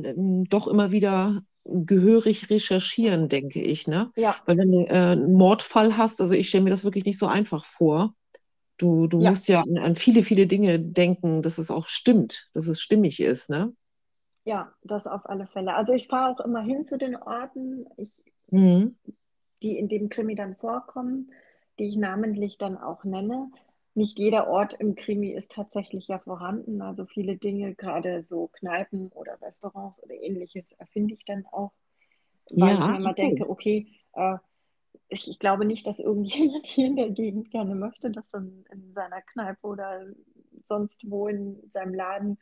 [0.48, 4.12] doch immer wieder gehörig recherchieren, denke ich, ne?
[4.16, 7.18] Ja, Weil wenn du äh, einen Mordfall hast, also ich stelle mir das wirklich nicht
[7.18, 8.14] so einfach vor.
[8.78, 12.50] Du, du ja, musst ja an, an viele, viele Dinge denken, dass es auch stimmt,
[12.54, 13.74] dass es stimmig ist, ne?
[14.44, 15.74] ja, das auf alle Fälle.
[15.74, 18.10] Also ich fahre auch immer hin zu den Orten, ich,
[18.52, 18.94] Mhm.
[19.62, 21.32] die in dem Krimi dann vorkommen,
[21.78, 23.50] die ich namentlich dann auch nenne.
[23.94, 26.82] Nicht jeder Ort im Krimi ist tatsächlich ja vorhanden.
[26.82, 31.72] Also viele Dinge, gerade so Kneipen oder Restaurants oder ähnliches, erfinde ich dann auch,
[32.50, 33.14] weil ich Ja, mir immer okay.
[33.14, 34.36] denke, okay, äh,
[35.08, 38.92] ich, ich glaube nicht, dass irgendjemand hier in der Gegend gerne möchte, dass in, in
[38.92, 40.06] seiner Kneipe oder
[40.64, 42.38] sonst wo in seinem Laden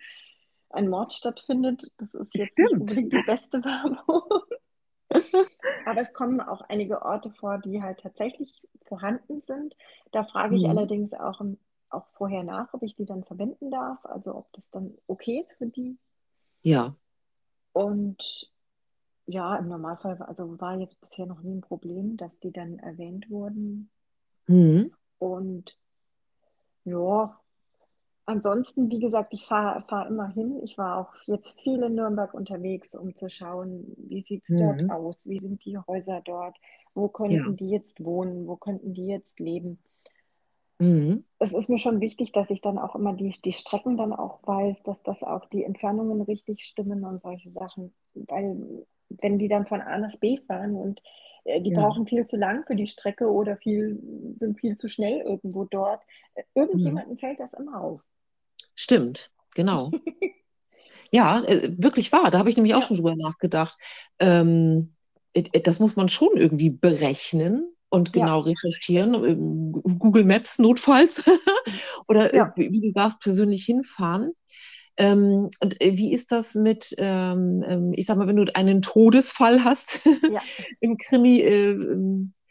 [0.70, 1.92] ein Mord stattfindet.
[1.98, 4.42] Das ist jetzt nicht unbedingt die beste Werbung.
[5.86, 9.76] Aber es kommen auch einige Orte vor, die halt tatsächlich vorhanden sind.
[10.12, 10.70] Da frage ich Mhm.
[10.70, 11.40] allerdings auch,
[11.90, 15.52] auch vorher nach, ob ich die dann verwenden darf, also ob das dann okay ist
[15.58, 15.98] für die.
[16.62, 16.94] Ja.
[17.72, 18.50] Und
[19.26, 23.30] ja, im Normalfall, also war jetzt bisher noch nie ein Problem, dass die dann erwähnt
[23.30, 23.90] wurden.
[24.46, 24.92] Mhm.
[25.18, 25.78] Und
[26.84, 27.40] ja,
[28.26, 30.60] ansonsten, wie gesagt, ich fahre fahr immer hin.
[30.62, 34.82] Ich war auch jetzt viel in Nürnberg unterwegs, um zu schauen, wie sieht es dort
[34.82, 34.88] Mhm.
[34.88, 36.56] aus, wie sind die Häuser dort,
[36.94, 37.42] wo Ja.
[37.42, 39.78] könnten die jetzt wohnen, wo könnten die jetzt leben.
[40.80, 41.22] Mhm.
[41.38, 44.40] Es ist mir schon wichtig, dass ich dann auch immer die, die Strecken dann auch
[44.46, 47.92] weiß, dass das auch die Entfernungen richtig stimmen und solche Sachen.
[48.14, 51.02] Weil wenn die dann von A nach B fahren und
[51.44, 51.72] äh, die Ja.
[51.72, 54.00] brauchen viel zu lang für die Strecke oder viel,
[54.38, 56.02] sind viel zu schnell irgendwo dort,
[56.34, 57.02] äh, Mhm.
[57.02, 58.02] irgendjemandem fällt das immer auf.
[58.74, 59.92] Stimmt, genau.
[61.10, 62.30] Ja, äh, wirklich wahr.
[62.30, 63.76] Da habe ich nämlich auch Ja, schon drüber nachgedacht.
[64.18, 64.94] Ähm,
[65.34, 69.14] äh, äh, das muss man schon irgendwie berechnen und ja, genau recherchieren.
[69.24, 71.22] ähm, Google Maps notfalls
[72.08, 72.54] oder äh, ja.
[72.56, 74.32] wie du sagst, persönlich hinfahren.
[74.96, 78.82] Ähm, und äh, wie ist das mit, ähm, ähm, ich sag mal, wenn du einen
[78.82, 80.42] Todesfall hast Ja.
[80.80, 82.41] im Krimi, äh, ähm, äh,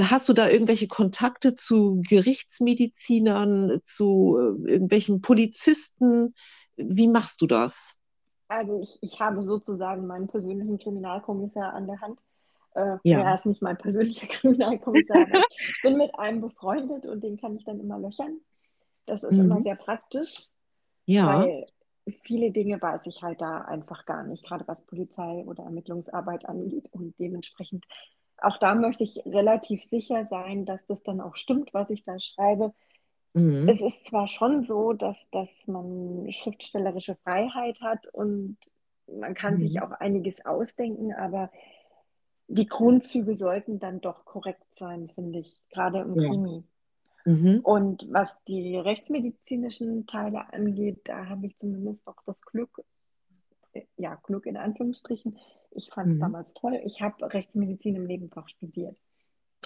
[0.00, 6.34] hast du da irgendwelche Kontakte zu Gerichtsmedizinern, zu äh, irgendwelchen Polizisten?
[6.76, 7.94] Wie machst du das?
[8.48, 12.20] Also ich, ich habe sozusagen meinen persönlichen Kriminalkommissar an der Hand.
[12.74, 13.20] Äh, Ja.
[13.22, 17.56] er ist nicht mein persönlicher Kriminalkommissar, aber ich bin mit einem befreundet und den kann
[17.56, 18.38] ich dann immer löchern.
[19.06, 19.62] Das ist immer Mhm.
[19.62, 20.48] sehr praktisch,
[21.06, 21.26] Ja.
[21.26, 21.66] weil
[22.22, 26.88] viele Dinge weiß ich halt da einfach gar nicht, gerade was Polizei oder Ermittlungsarbeit angeht.
[26.92, 27.84] Und dementsprechend,
[28.38, 32.18] auch da möchte ich relativ sicher sein, dass das dann auch stimmt, was ich da
[32.18, 32.74] schreibe.
[33.34, 33.68] Mhm.
[33.68, 38.56] Es ist zwar schon so, dass, dass man schriftstellerische Freiheit hat und
[39.06, 39.82] man kann sich Mhm.
[39.82, 41.50] auch einiges ausdenken, aber
[42.48, 46.28] die Grundzüge sollten dann doch korrekt sein, finde ich, gerade im Ja.
[46.28, 46.64] Krimi.
[47.24, 47.60] Mhm.
[47.62, 52.84] Und was die rechtsmedizinischen Teile angeht, da habe ich zumindest auch das Glück,
[53.96, 55.38] ja, Glück in Anführungsstrichen.
[55.72, 56.20] Ich fand es Mhm.
[56.20, 56.80] damals toll.
[56.84, 58.96] Ich habe Rechtsmedizin im Nebenfach studiert.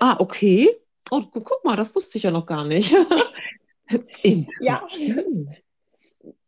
[0.01, 0.69] Ah, okay.
[1.11, 2.93] Oh, gu- guck mal, das wusste ich ja noch gar nicht.
[4.61, 4.87] Ja,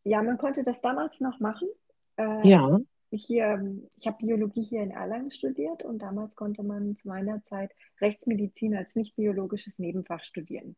[0.05, 1.68] ja, man konnte das damals noch machen.
[2.16, 2.79] Äh, Ja.
[3.11, 7.72] hier, ich habe Biologie hier in Erlangen studiert und damals konnte man zu meiner Zeit
[8.01, 10.77] Rechtsmedizin als nicht biologisches Nebenfach studieren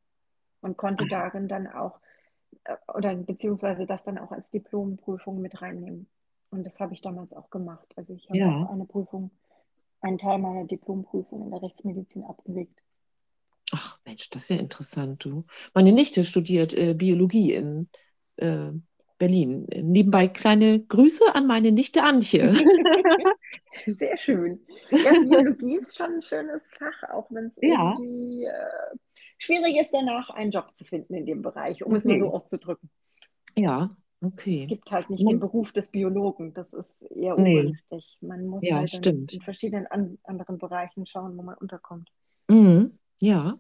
[0.63, 2.01] und konnte Ah, darin dann auch,
[2.65, 6.09] äh, oder beziehungsweise das dann auch als Diplomprüfung mit reinnehmen.
[6.55, 7.93] Und das habe ich damals auch gemacht.
[7.97, 8.47] Also ich habe Ja.
[8.47, 9.31] auch eine Prüfung,
[10.01, 12.81] einen Teil meiner Diplomprüfung in der Rechtsmedizin abgelegt.
[13.73, 15.45] Ach Mensch, das ist ja interessant, du.
[15.75, 17.89] Meine Nichte studiert äh, Biologie in
[18.37, 18.71] äh,
[19.19, 19.67] Berlin.
[19.83, 22.53] Nebenbei kleine Grüße an meine Nichte Antje.
[23.87, 24.61] Sehr schön.
[25.03, 28.97] Ja, Biologie ist schon ein schönes Fach, auch wenn es Ja, irgendwie äh,
[29.39, 32.33] schwierig ist, danach einen Job zu finden in dem Bereich, um es mal so okay.
[32.33, 32.91] auszudrücken.
[33.57, 33.89] Ja,
[34.27, 34.67] Es okay.
[34.67, 38.19] gibt halt nicht den Beruf des Biologen, das ist eher nee, ungünstig.
[38.21, 42.11] Man muss ja, halt in, in verschiedenen an, anderen Bereichen schauen, wo man unterkommt.
[42.49, 43.59] Mhm, ja.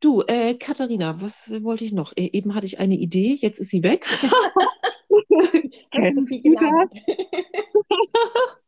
[0.00, 2.12] Du, äh, Katharina, was wollte ich noch?
[2.16, 4.06] Äh, eben hatte ich eine Idee, jetzt ist sie weg.
[5.92, 6.92] Hast du gelernt?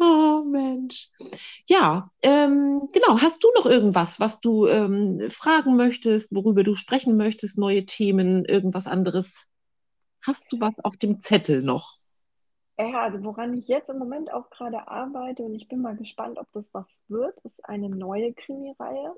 [0.00, 1.10] Oh Mensch.
[1.66, 3.20] Ja, ähm, genau.
[3.20, 8.44] Hast du noch irgendwas, was du ähm, fragen möchtest, worüber du sprechen möchtest, neue Themen,
[8.44, 9.46] irgendwas anderes?
[10.28, 11.96] Hast du was auf dem Zettel noch?
[12.78, 16.38] Ja, also woran ich jetzt im Moment auch gerade arbeite und ich bin mal gespannt,
[16.38, 19.14] ob das was wird, ist eine neue Krimireihe.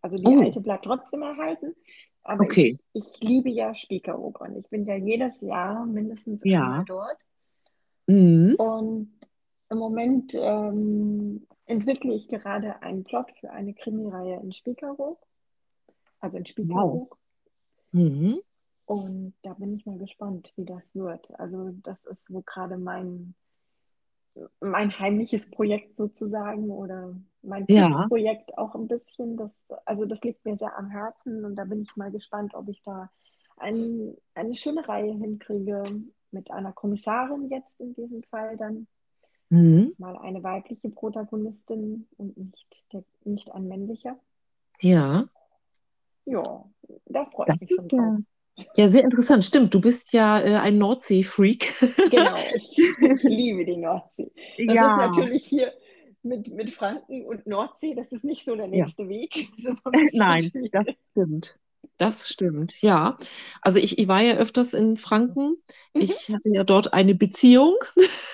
[0.00, 1.74] Also die Oh, alte bleibt trotzdem erhalten,
[2.22, 2.78] aber okay.
[2.94, 6.84] ich, ich liebe ja Spiekeroog ich bin ja jedes Jahr mindestens einmal Ja.
[6.86, 7.18] dort.
[8.08, 8.56] Mhm.
[8.56, 9.12] Und
[9.70, 15.18] im Moment ähm, entwickle ich gerade einen Plot für eine Krimireihe in Spiekeroog,
[16.20, 16.48] also in Wow.
[16.50, 17.18] Spiekeroog.
[17.92, 18.40] Mhm.
[18.92, 21.26] Und da bin ich mal gespannt, wie das wird.
[21.40, 23.34] Also das ist wo gerade mein,
[24.60, 27.88] mein heimliches Projekt sozusagen oder mein Ja.
[27.88, 29.38] Putzprojekt auch ein bisschen.
[29.38, 29.50] Das,
[29.86, 32.82] also das liegt mir sehr am Herzen und da bin ich mal gespannt, ob ich
[32.82, 33.10] da
[33.56, 35.84] ein, eine schöne Reihe hinkriege
[36.30, 38.86] mit einer Kommissarin jetzt in diesem Fall dann.
[39.48, 39.94] Mhm.
[39.96, 44.18] Mal eine weibliche Protagonistin und nicht, der, nicht ein männlicher.
[44.82, 45.26] Ja.
[46.26, 46.64] Ja,
[47.06, 48.18] da freue ich mich schon drauf.
[48.76, 49.44] Ja, ja sehr interessant.
[49.44, 51.72] Stimmt, du bist ja äh, ein Nordsee-Freak.
[52.08, 52.70] Genau, ich,
[53.14, 54.30] ich liebe die Nordsee.
[54.66, 54.96] Das ist Ja.
[54.96, 55.72] natürlich hier
[56.22, 58.86] mit, mit Franken und Nordsee, das ist nicht so der Ja.
[58.86, 59.48] nächste Weg.
[59.62, 61.58] Das ist Nein, das stimmt.
[61.98, 63.16] Das stimmt, ja.
[63.60, 65.56] Also ich, ich war ja öfters in Franken.
[65.94, 67.76] Mhm, Ich hatte ja dort eine Beziehung.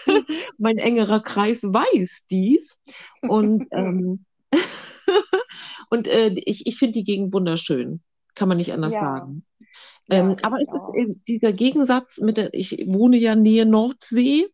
[0.07, 0.49] mhm.
[0.59, 2.79] Mein engerer Kreis weiß dies.
[3.25, 4.25] Und, ähm,
[5.91, 8.03] und äh, ich, ich finde die Gegend wunderschön.
[8.35, 9.45] Kann man nicht anders Ja, sagen.
[10.09, 10.59] Ja, Ähm, aber
[11.29, 14.47] dieser Gegensatz mit der, ich wohne ja Nähe Nordsee.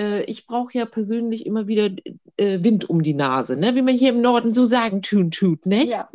[0.00, 1.90] Äh, ich brauche ja persönlich immer wieder
[2.36, 3.74] äh, Wind um die Nase, ne?
[3.74, 5.88] Wie man hier im Norden so sagen tun tut, ne?
[5.88, 6.10] Ja,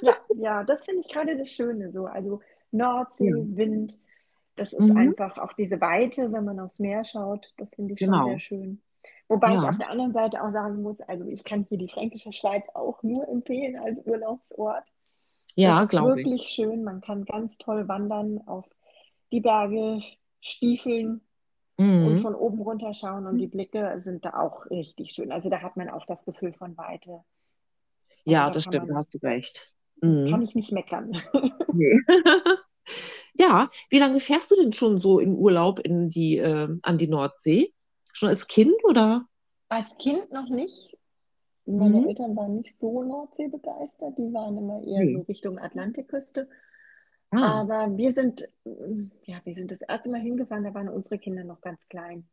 [0.00, 2.06] ja, ja, das finde ich gerade das Schöne so.
[2.06, 2.40] Also
[2.72, 3.46] Nordsee, Ja.
[3.56, 3.98] Wind,
[4.56, 8.02] das ist Mhm, einfach auch diese Weite, wenn man aufs Meer schaut, das finde ich
[8.02, 8.40] schon sehr genau.
[8.40, 8.82] schön.
[9.28, 9.70] Wobei ich Ja.
[9.70, 13.02] auf der anderen Seite auch sagen muss, also ich kann hier die Fränkische Schweiz auch
[13.02, 14.84] nur empfehlen als Urlaubsort.
[15.56, 16.28] Ja, glaube ich.
[16.28, 16.84] wirklich schön.
[16.84, 18.66] Man kann ganz toll wandern, auf
[19.32, 20.02] die Berge
[20.40, 21.20] stiefeln
[22.00, 22.20] und Mhm.
[22.20, 25.32] von oben runter schauen und die Blicke sind da auch richtig schön.
[25.32, 27.24] Also da hat man auch das Gefühl von Weite.
[28.28, 29.72] Also Ja, da das kann stimmt, da man, hast du recht.
[30.24, 30.42] kann Mhm.
[30.42, 31.22] ich nicht meckern.
[31.70, 32.00] Nee.
[33.34, 37.08] Ja, wie lange fährst du denn schon so im Urlaub in die, äh, an die
[37.08, 37.72] Nordsee?
[38.12, 39.26] Schon als Kind oder?
[39.68, 40.95] Als Kind noch nicht.
[41.66, 42.08] Meine Mhm.
[42.08, 45.24] Eltern waren nicht so Nordsee begeistert, die waren immer eher so Nee.
[45.28, 46.48] Richtung Atlantikküste.
[47.32, 51.18] Ah, Aber wir sind, mm, ja, wir sind das erste Mal hingefahren, da waren unsere
[51.18, 52.28] Kinder noch ganz klein.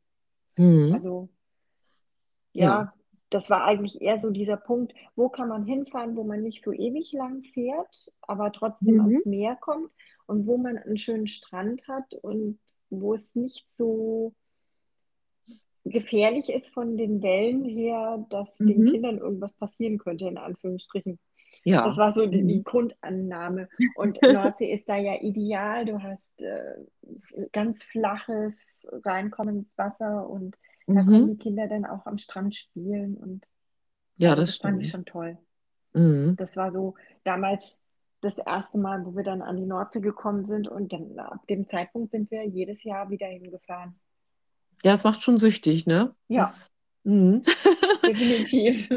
[0.57, 0.93] mhm.
[0.93, 1.29] Also
[2.53, 2.83] Ja.
[2.83, 2.93] ja,
[3.29, 6.71] das war eigentlich eher so dieser Punkt, wo kann man hinfahren, wo man nicht so
[6.71, 9.01] ewig lang fährt, aber trotzdem Mhm.
[9.01, 9.91] ans Meer kommt
[10.27, 12.59] und wo man einen schönen Strand hat und
[12.91, 14.33] wo es nicht so
[15.85, 18.85] gefährlich ist von den Wellen her, dass den Mhm.
[18.85, 21.19] Kindern irgendwas passieren könnte, in Anführungsstrichen.
[21.81, 21.97] Das Ja.
[21.97, 22.63] war so die, die Mhm.
[22.63, 23.69] Grundannahme.
[23.93, 25.85] Und Nordsee ist da ja ideal.
[25.85, 26.75] Du hast äh,
[27.51, 30.57] ganz flaches, reinkommendes Wasser und
[30.93, 31.29] da können Mhm.
[31.29, 33.17] die Kinder dann auch am Strand spielen.
[33.17, 33.45] Und
[34.17, 35.37] Ja, also das das fand ich schon toll.
[35.93, 36.37] Mhm.
[36.37, 37.81] Das war so damals
[38.21, 40.67] das erste Mal, wo wir dann an die Nordsee gekommen sind.
[40.67, 43.99] Und dann ab dem Zeitpunkt sind wir jedes Jahr wieder hingefahren.
[44.83, 46.15] Ja, es macht schon süchtig, ne?
[46.27, 46.71] Ja, Das,
[47.03, 47.41] mhm.
[48.05, 48.89] definitiv.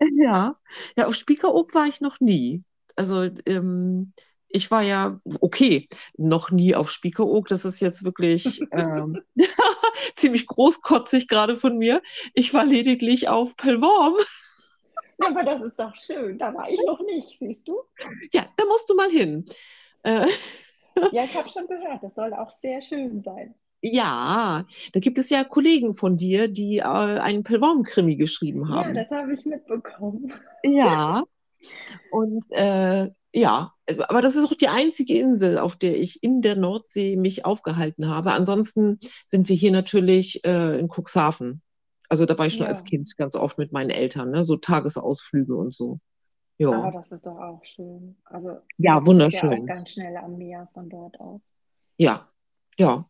[0.00, 0.56] Ja.
[0.96, 2.64] Ja, auf Spiekeroog war ich noch nie.
[2.96, 4.12] Also, ähm,
[4.48, 7.48] ich war ja, okay, noch nie auf Spiekeroog.
[7.48, 9.22] Das ist jetzt wirklich ähm,
[10.16, 12.02] ziemlich großkotzig gerade von mir.
[12.34, 14.16] Ich war lediglich auf Pellworm.
[15.18, 16.38] Ja, aber das ist doch schön.
[16.38, 17.82] Da war ich noch nicht, siehst du?
[18.32, 19.44] Ja, da musst du mal hin.
[20.02, 20.26] Äh,
[21.10, 23.54] Ja, ich habe schon gehört, das soll auch sehr schön sein.
[23.82, 28.94] Ja, da gibt es ja Kollegen von dir, die äh, einen Pellworm-Krimi geschrieben Ja, haben.
[28.94, 30.32] das habe ich mitbekommen.
[30.64, 31.24] Ja,
[32.10, 33.74] und äh, ja,
[34.08, 38.08] aber das ist auch die einzige Insel, auf der ich in der Nordsee mich aufgehalten
[38.08, 38.32] habe.
[38.32, 41.62] Ansonsten sind wir hier natürlich äh, in Cuxhaven.
[42.08, 44.44] Also da war ich schon als Ja, Kind ganz oft mit meinen Eltern, ne?
[44.44, 46.00] So Tagesausflüge und so.
[46.70, 48.16] aber Ja, das ist doch auch schön.
[48.24, 49.66] Also ja, ist ja wunderschön.
[49.66, 51.40] ganz schnell am Meer von dort aus.
[51.98, 52.30] Ja,
[52.78, 53.08] ja, Ja,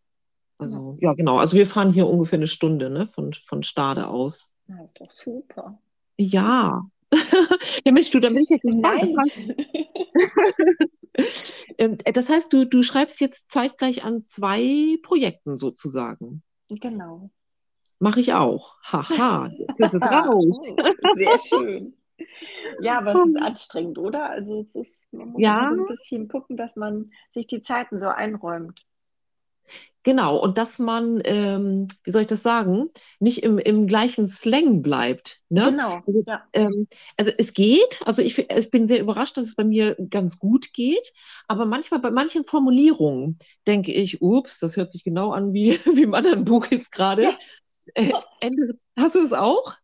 [0.58, 1.36] also ja, genau.
[1.38, 3.06] Also wir fahren hier ungefähr eine Stunde, ne?
[3.06, 4.54] Von, von Stade aus.
[4.66, 5.78] na, ist doch super.
[6.18, 6.82] Ja.
[7.84, 9.02] Ja, Mensch, du, dann bin ich ja gespannt.
[9.02, 10.90] Das heißt,
[11.78, 16.42] ähm, das heißt, du, du schreibst jetzt zeitgleich an zwei Projekten sozusagen.
[16.68, 17.30] Genau.
[17.98, 18.76] Mache ich auch.
[18.82, 20.46] Haha, jetzt ist raus.
[20.50, 21.94] Oh, sehr schön.
[22.80, 24.28] Ja, aber es ist anstrengend, oder?
[24.30, 27.98] Also es ist, man muss Ja, so ein bisschen gucken, dass man sich die Zeiten
[27.98, 28.84] so einräumt.
[30.06, 30.38] Genau.
[30.38, 32.88] Und dass man, ähm, wie soll ich das sagen,
[33.20, 35.76] nicht im, im gleichen Slang bleibt, ne?
[35.76, 36.48] Genau, Also, ja.
[36.54, 36.88] ähm,
[37.18, 40.72] also es geht, also ich, ich bin sehr überrascht, dass es bei mir ganz gut
[40.72, 41.12] geht,
[41.48, 46.04] aber manchmal bei manchen Formulierungen denke ich, ups, das hört sich genau an wie, wie
[46.04, 47.36] im anderen Buch jetzt gerade.
[47.98, 48.62] Ja, Äh,
[48.98, 49.74] hast du es auch?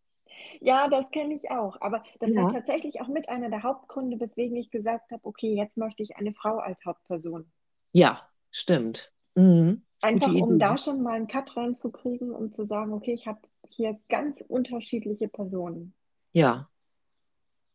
[0.60, 1.78] ja, das kenne ich auch.
[1.82, 2.48] Aber das war Ja.
[2.48, 6.32] tatsächlich auch mit einer der Hauptgründe, weswegen ich gesagt habe, okay, jetzt möchte ich eine
[6.34, 7.50] Frau als Hauptperson.
[7.92, 9.12] Ja, stimmt.
[9.34, 9.82] Mhm.
[10.02, 13.98] Einfach um da schon mal einen Cut reinzukriegen, um zu sagen, okay, ich habe hier
[14.08, 15.94] ganz unterschiedliche Personen.
[16.32, 16.68] Ja,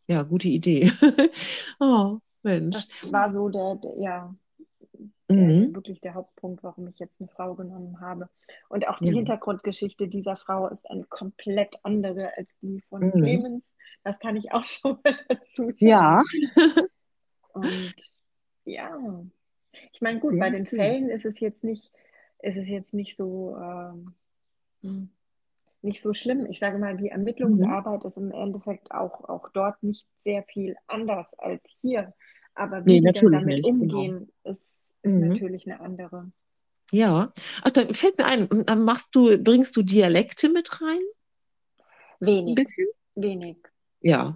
[0.07, 0.91] ja, gute Idee.
[1.79, 2.75] Oh, Mensch.
[2.75, 4.35] Das war so der, der ja,
[5.29, 5.75] der, Mhm.
[5.75, 8.29] wirklich der Hauptpunkt, warum ich jetzt eine Frau genommen habe.
[8.69, 9.13] Und auch die Ja.
[9.15, 13.11] Hintergrundgeschichte dieser Frau ist eine komplett andere als die von Mhm.
[13.11, 13.73] Clemens.
[14.03, 16.87] Das kann ich auch schon mal dazu Ja, sagen.
[17.53, 17.95] Und
[18.65, 18.97] ja,
[19.93, 20.65] ich meine, gut, bei ja, den.
[20.65, 21.91] Fällen ist es jetzt nicht,
[22.39, 24.13] ist es jetzt nicht so, ähm,
[24.81, 25.09] hm,
[25.81, 26.45] nicht so schlimm.
[26.47, 27.11] Ich sage mal, die Mhm.
[27.11, 32.13] Ermittlungsarbeit ist im Endeffekt auch, auch dort nicht sehr viel anders als hier.
[32.55, 34.01] Aber Nee, wie dann natürlich damit nicht, genau.
[34.03, 35.29] umgehen, ist, ist Mhm.
[35.29, 36.31] natürlich eine andere.
[36.91, 37.33] Ja.
[37.63, 40.99] Ach, da fällt mir ein, und dann machst du, bringst du Dialekte mit rein?
[42.19, 42.87] Ein Wenig, bisschen?
[43.15, 43.57] wenig,
[44.01, 44.35] Ja,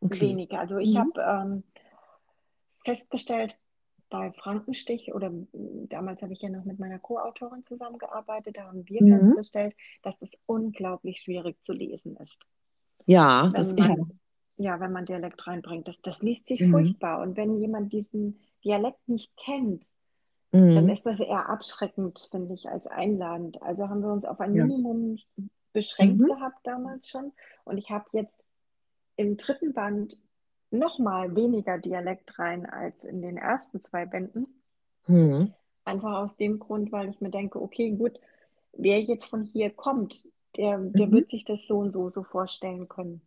[0.00, 0.20] okay.
[0.20, 0.52] wenig.
[0.52, 0.98] Also ich Mhm.
[0.98, 1.62] habe ähm,
[2.84, 3.56] festgestellt
[4.10, 8.88] bei Frankenstich oder mm, damals habe ich ja noch mit meiner Co-Autorin zusammengearbeitet, da haben
[8.88, 9.34] wir Mhm.
[9.34, 12.38] festgestellt, dass das unglaublich schwierig zu lesen ist,
[13.06, 13.88] Ja, das, wenn ja.
[13.96, 14.20] man,
[14.56, 15.86] ja, wenn man Dialekt reinbringt.
[15.88, 16.70] Das, das liest sich Mhm.
[16.70, 17.20] furchtbar.
[17.22, 19.86] Und wenn jemand diesen Dialekt nicht kennt,
[20.50, 20.90] dann Mhm.
[20.90, 23.60] ist das eher abschreckend, finde ich, als einladend.
[23.62, 24.64] Also haben wir uns auf ein Ja.
[24.66, 25.18] Minimum
[25.72, 26.26] beschränkt Mhm.
[26.26, 27.32] gehabt damals schon.
[27.64, 28.42] Und ich habe jetzt
[29.16, 30.18] im dritten Band
[30.70, 34.46] noch mal weniger Dialekt rein als in den ersten zwei Bänden.
[35.06, 35.52] Mhm.
[35.84, 38.20] Einfach aus dem Grund, weil ich mir denke, okay, gut,
[38.72, 40.26] wer jetzt von hier kommt,
[40.56, 41.12] der, der Mhm.
[41.12, 43.22] wird sich das so und so so vorstellen können.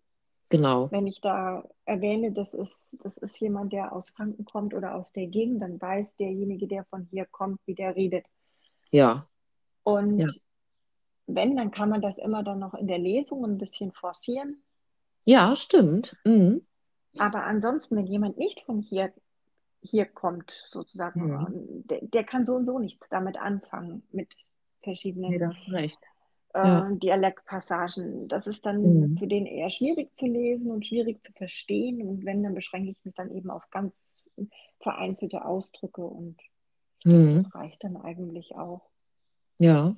[0.49, 0.89] Genau.
[0.91, 5.13] Wenn ich da erwähne, das ist, das ist jemand, der aus Franken kommt oder aus
[5.13, 8.25] der Gegend, dann weiß derjenige, der von hier kommt, wie der redet.
[8.91, 9.27] Ja.
[9.83, 10.27] Und Ja.
[11.27, 14.61] wenn, dann kann man das immer dann noch in der Lesung ein bisschen forcieren.
[15.25, 16.15] Ja, stimmt.
[16.25, 16.65] Mhm.
[17.17, 19.13] Aber ansonsten, wenn jemand nicht von hier,
[19.81, 21.87] hier kommt, sozusagen, Mhm.
[21.87, 24.29] der, der kann so und so nichts damit anfangen, mit
[24.83, 25.99] verschiedenen du recht.
[26.53, 26.89] äh, Ja.
[26.91, 28.27] Dialektpassagen.
[28.27, 29.17] Das ist dann Mhm.
[29.17, 32.05] für den eher schwierig zu lesen und schwierig zu verstehen.
[32.07, 34.23] Und wenn, dann beschränke ich mich dann eben auf ganz
[34.81, 36.37] vereinzelte Ausdrücke und
[37.05, 37.43] Mhm.
[37.43, 38.81] das reicht dann eigentlich auch.
[39.59, 39.95] Ja.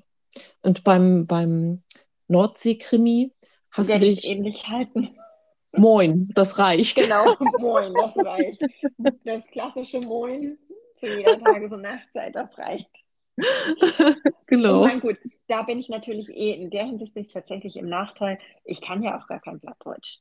[0.61, 1.83] Und beim, beim
[2.27, 3.31] Nordsee-Krimi
[3.71, 5.17] hast du Werde dich, ähnlich halten.
[5.75, 6.97] Moin, das reicht.
[6.97, 8.61] Genau, Moin, das reicht.
[9.23, 10.57] Das klassische Moin
[10.95, 12.89] zu jeder Tages- und Nachtzeit, das reicht.
[13.37, 14.81] Ich Genau.
[14.81, 18.39] meine, gut, da bin ich natürlich eh, in der Hinsicht bin ich tatsächlich im Nachteil.
[18.63, 20.19] Ich kann ja auch gar kein Blattdeutsch.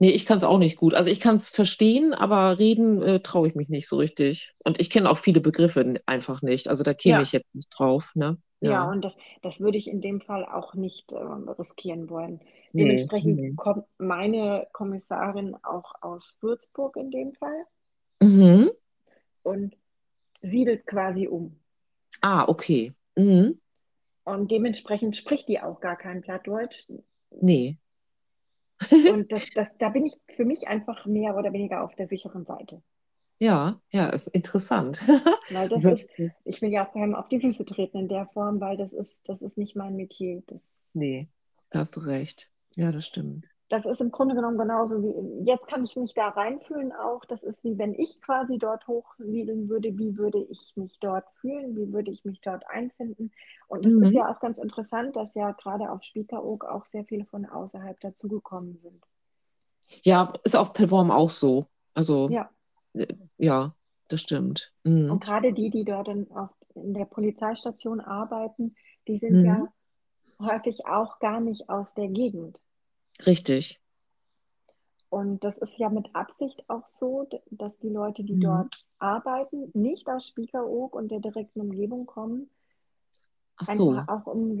[0.00, 0.94] Nee, ich kann es auch nicht gut.
[0.94, 4.52] Also ich kann es verstehen, aber reden äh, traue ich mich nicht so richtig.
[4.64, 6.68] Und ich kenne auch viele Begriffe einfach nicht.
[6.68, 8.38] Also da käme Ja, ich jetzt nicht drauf, ne?
[8.60, 8.90] ja, Ja.
[8.90, 12.40] und das, das würde ich in dem Fall auch nicht ähm, riskieren wollen.
[12.74, 13.52] Nee, Dementsprechend nee.
[13.54, 17.64] kommt meine Kommissarin auch aus Würzburg in dem Fall
[18.20, 18.70] Mhm.
[19.42, 19.76] und
[20.42, 21.60] siedelt quasi um.
[22.20, 22.92] Ah, okay.
[23.16, 23.60] Mhm.
[24.24, 26.88] Und dementsprechend spricht die auch gar kein Plattdeutsch.
[27.30, 27.78] Nee.
[28.90, 32.44] Und das, das, da bin ich für mich einfach mehr oder weniger auf der sicheren
[32.44, 32.82] Seite.
[33.38, 35.00] Ja, ja, interessant.
[35.50, 36.10] Weil das ist,
[36.44, 39.28] ich will ja auch keinem auf die Füße treten in der Form, weil das ist,
[39.28, 40.42] das ist nicht mein Metier.
[40.46, 41.28] Das, Nee,
[41.70, 42.50] da hast du recht.
[42.76, 43.46] Ja, das stimmt.
[43.68, 47.24] das ist im Grunde genommen genauso wie, jetzt kann ich mich da reinfühlen auch.
[47.24, 51.74] Das ist wie wenn ich quasi dort hochsiedeln würde, wie würde ich mich dort fühlen,
[51.76, 53.32] wie würde ich mich dort einfinden.
[53.66, 54.14] Und es ist Mhm.
[54.14, 58.78] ja auch ganz interessant, dass ja gerade auf Spiekeroog auch sehr viele von außerhalb dazugekommen
[58.82, 59.02] sind.
[60.04, 61.66] Ja, ist auf Pellworm auch so.
[61.94, 62.50] Also, Ja,
[62.94, 63.06] äh,
[63.38, 63.74] ja,
[64.08, 64.72] das stimmt.
[64.84, 65.20] und Mhm.
[65.20, 66.26] gerade die, die dort in,
[66.74, 68.74] in der Polizeistation arbeiten,
[69.08, 69.44] die sind Mhm.
[69.46, 69.72] ja
[70.40, 72.60] häufig auch gar nicht aus der Gegend.
[73.26, 73.80] Richtig.
[75.08, 78.40] Und das ist ja mit Absicht auch so, dass die Leute, die Mhm.
[78.40, 82.50] dort arbeiten, nicht aus Spiekeroog und der direkten Umgebung kommen,
[83.56, 84.02] Ach einfach so.
[84.08, 84.58] auch um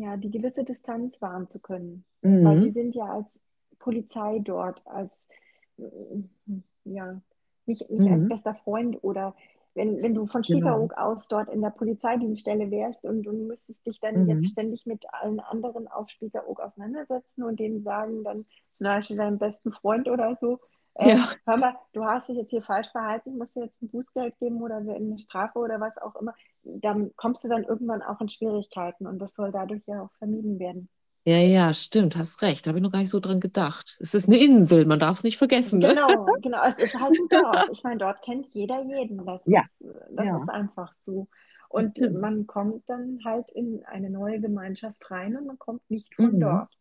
[0.00, 2.04] ja, die gewisse Distanz wahren zu können.
[2.22, 2.72] Weil sie Mhm.
[2.72, 3.40] sind ja als
[3.78, 5.28] Polizei dort, als
[5.76, 7.20] mm, ja,
[7.66, 8.28] nicht, nicht als Mhm.
[8.28, 9.34] bester Freund oder
[9.74, 10.90] wenn, wenn du von Genau.
[10.90, 14.52] Spiekeroog aus dort in der Polizeidienststelle wärst und du müsstest dich dann jetzt Mhm.
[14.52, 19.72] ständig mit allen anderen auf Spiekeroog auseinandersetzen und denen sagen dann zum Beispiel deinem besten
[19.72, 20.60] Freund oder so,
[20.94, 21.36] äh, Ja.
[21.46, 24.62] hör mal, du hast dich jetzt hier falsch verhalten, musst dir jetzt ein Bußgeld geben
[24.62, 29.06] oder eine Strafe oder was auch immer, dann kommst du dann irgendwann auch in Schwierigkeiten
[29.06, 30.88] und das soll dadurch ja auch vermieden werden.
[31.24, 32.66] Ja, ja, stimmt, hast recht.
[32.66, 33.96] Da habe ich noch gar nicht so dran gedacht.
[34.00, 35.88] Es ist eine Insel, man darf es nicht vergessen, ne?
[35.94, 36.62] Genau, genau.
[36.64, 37.68] Es ist halt ein Dorf.
[37.70, 39.24] Ich meine, dort kennt jeder jeden.
[39.24, 39.60] Das Ja.
[39.62, 40.36] ist, das Ja.
[40.38, 41.28] ist einfach so.
[41.68, 42.20] Und Stimmt.
[42.20, 46.40] man kommt dann halt in eine neue Gemeinschaft rein und man kommt nicht von Mhm.
[46.40, 46.76] dort.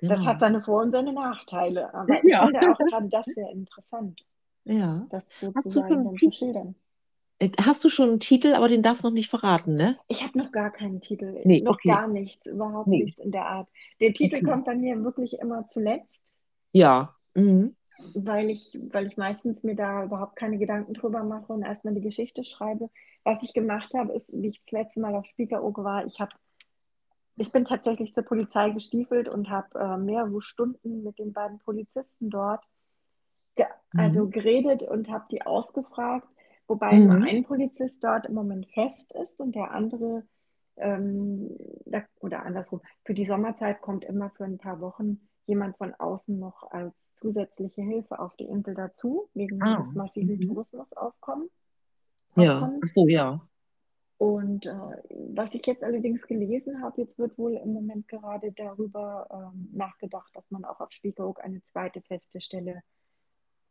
[0.00, 0.26] Das Genau.
[0.30, 1.94] hat seine Vor- und seine Nachteile.
[1.94, 2.44] Aber ich Ja.
[2.44, 4.20] finde auch gerade das sehr interessant,
[4.64, 5.06] Ja.
[5.10, 6.74] das sozusagen dann zu schildern.
[7.42, 9.98] Äh, Hast du schon einen Titel, aber den darfst du noch nicht verraten, ne?
[10.08, 11.88] Ich habe noch gar keinen Titel, Nee, noch okay.
[11.88, 13.04] gar nichts, überhaupt Nee.
[13.04, 13.68] nichts in der Art.
[14.00, 14.44] Der Titel Okay.
[14.44, 16.32] kommt bei mir wirklich immer zuletzt.
[16.72, 17.14] Ja.
[17.34, 17.74] Mhm.
[18.14, 22.00] weil ich, weil ich meistens mir da überhaupt keine Gedanken drüber mache und erstmal die
[22.00, 22.90] Geschichte schreibe.
[23.24, 26.32] Was ich gemacht habe, ist, wie ich das letzte Mal auf Spiekeroog war, ich habe,
[27.36, 32.28] ich bin tatsächlich zur Polizei gestiefelt und habe äh, mehrere Stunden mit den beiden Polizisten
[32.30, 32.64] dort
[33.56, 33.66] ge
[33.96, 34.30] also Mhm.
[34.30, 36.26] geredet und habe die ausgefragt,
[36.72, 37.06] wobei Mhm.
[37.06, 40.24] nur ein Polizist dort im Moment fest ist und der andere,
[40.76, 45.92] ähm, da, oder andersrum, für die Sommerzeit kommt immer für ein paar Wochen jemand von
[45.94, 49.80] außen noch als zusätzliche Hilfe auf die Insel dazu, wegen Ah.
[49.82, 50.48] des massiven Mhm.
[50.48, 51.50] Tourismusaufkommens.
[52.36, 52.72] Ja.
[52.82, 53.46] Ach so, ja.
[54.18, 54.72] Und äh,
[55.34, 60.30] was ich jetzt allerdings gelesen habe, jetzt wird wohl im Moment gerade darüber ähm, nachgedacht,
[60.34, 62.82] dass man auch auf Spiekeroog eine zweite feste Stelle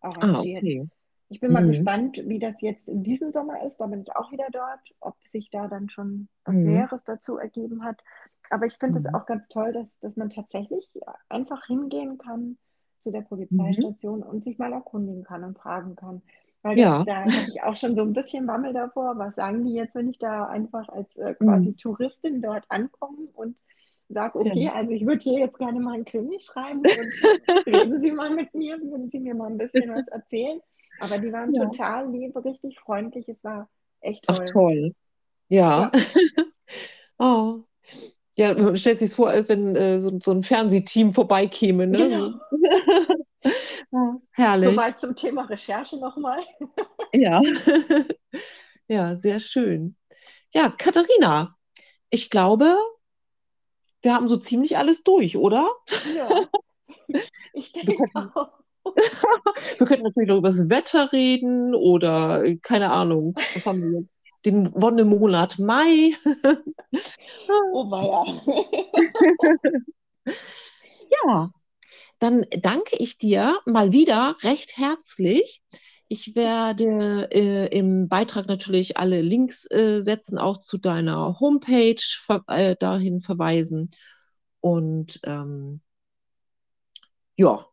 [0.02, 0.64] Ah, arrangiert.
[0.64, 0.88] okay.
[1.32, 1.69] Ich bin mal Mhm.
[1.69, 3.77] gespannt, wie das jetzt in diesem Sommer ist.
[3.79, 6.63] Da bin ich auch wieder dort, ob sich da dann schon was Mhm.
[6.65, 8.03] Näheres dazu ergeben hat.
[8.49, 9.15] Aber ich finde es Mhm.
[9.15, 10.89] auch ganz toll, dass, dass man tatsächlich
[11.29, 12.57] einfach hingehen kann
[12.99, 13.27] zu der Mhm.
[13.27, 16.21] Polizeistation und sich mal erkundigen kann und fragen kann.
[16.63, 17.03] Weil Ja.
[17.05, 19.17] da hatte ich auch schon so ein bisschen Bammel davor.
[19.17, 21.77] Was sagen die jetzt, wenn ich da einfach als äh, quasi Mhm.
[21.77, 23.55] Touristin dort ankomme und
[24.09, 24.51] sage, Ja.
[24.51, 26.89] okay, also ich würde hier jetzt gerne mal einen Krimi schreiben und
[27.65, 30.59] reden Sie mal mit mir, würden Sie mir mal ein bisschen was erzählen.
[31.02, 31.66] Aber die waren Ja.
[31.66, 33.28] total lieb, richtig freundlich.
[33.28, 33.70] Es war
[34.02, 34.45] echt Ach, toll.
[34.45, 34.95] toll.
[35.49, 35.91] Ja.
[35.91, 35.91] Ja.
[37.24, 37.60] Oh.
[38.36, 41.97] Ja, man stellt sich vor, als wenn äh, so, so ein Fernsehteam vorbeikäme, ne?
[42.10, 42.32] Genau.
[43.91, 44.70] Ja, herrlich.
[44.70, 46.39] Soweit zum Thema Recherche nochmal.
[47.14, 47.41] Ja.
[48.88, 49.95] Ja, sehr schön.
[50.54, 51.56] Ja, Katharina,
[52.10, 52.78] ich glaube,
[54.02, 55.70] wir haben so ziemlich alles durch, oder?
[56.16, 56.47] Ja,
[57.54, 58.61] ich denke auch.
[58.84, 64.09] Wir könnten natürlich noch über das Wetter reden oder keine Ahnung, was haben wir jetzt?
[64.43, 66.13] Den Wonnemonat Mai.
[67.73, 68.25] Oh weia.
[71.25, 71.51] Ja,
[72.19, 75.61] dann danke ich dir mal wieder recht herzlich.
[76.07, 82.43] Ich werde äh, im Beitrag natürlich alle Links äh, setzen, auch zu deiner Homepage ver
[82.47, 83.91] äh, dahin verweisen.
[84.59, 85.82] Und ähm,
[87.38, 87.65] ja,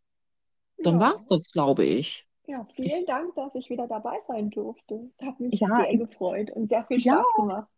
[0.82, 1.00] dann Ja.
[1.00, 2.26] war's das, glaube ich.
[2.46, 5.10] Ja, Ich, vielen Dank, dass ich wieder dabei sein durfte.
[5.18, 7.68] Es hat mich ja, sehr ich, gefreut und sehr viel ja, Spaß gemacht.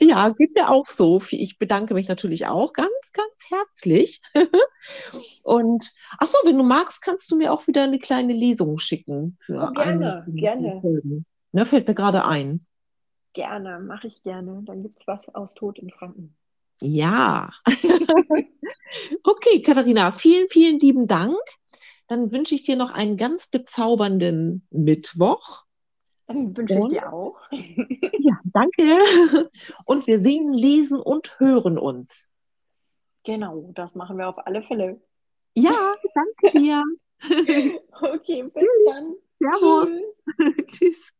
[0.00, 1.22] ja, geht mir auch so.
[1.30, 4.20] Ich bedanke mich natürlich auch ganz, ganz herzlich.
[5.42, 9.38] Und ach so, wenn du magst, kannst du mir auch wieder eine kleine Lesung schicken
[9.58, 11.26] Oh, für eine gerne, gerne, Folgen.
[11.52, 12.66] Ne, fällt mir gerade ein.
[13.34, 14.62] gerne, mache ich gerne.
[14.64, 16.36] Dann gibt es was aus Tod in Franken.
[16.80, 17.50] Ja.
[19.24, 21.36] Okay, Katharina, vielen, vielen lieben Dank.
[22.08, 25.64] Dann wünsche ich dir noch einen ganz bezaubernden Mittwoch.
[26.26, 27.36] Dann wünsche ich dir auch.
[27.50, 29.50] ja, danke.
[29.84, 32.30] Und wir sehen, lesen und hören uns.
[33.24, 35.00] Genau, das machen wir auf alle Fälle.
[35.54, 36.82] Ja, danke dir.
[38.02, 39.14] Okay, bis dann.
[39.38, 39.88] Servus.
[39.88, 40.66] Tschüss.
[40.66, 41.12] Tschüss.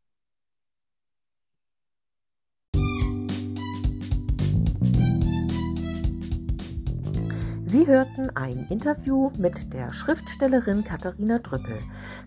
[7.69, 11.77] Sie hörten ein Interview mit der Schriftstellerin Katharina Drüppel.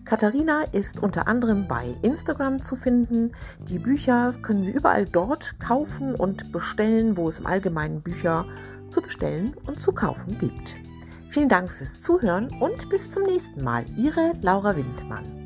[0.05, 3.31] Katharina ist unter anderem bei Instagram zu finden.
[3.67, 8.45] Die Bücher können Sie überall dort kaufen und bestellen, wo es im Allgemeinen Bücher
[8.91, 10.75] zu bestellen und zu kaufen gibt.
[11.31, 13.83] Vielen Dank fürs Zuhören und bis zum nächsten Mal.
[13.97, 15.40] Ihre Laura Windmann.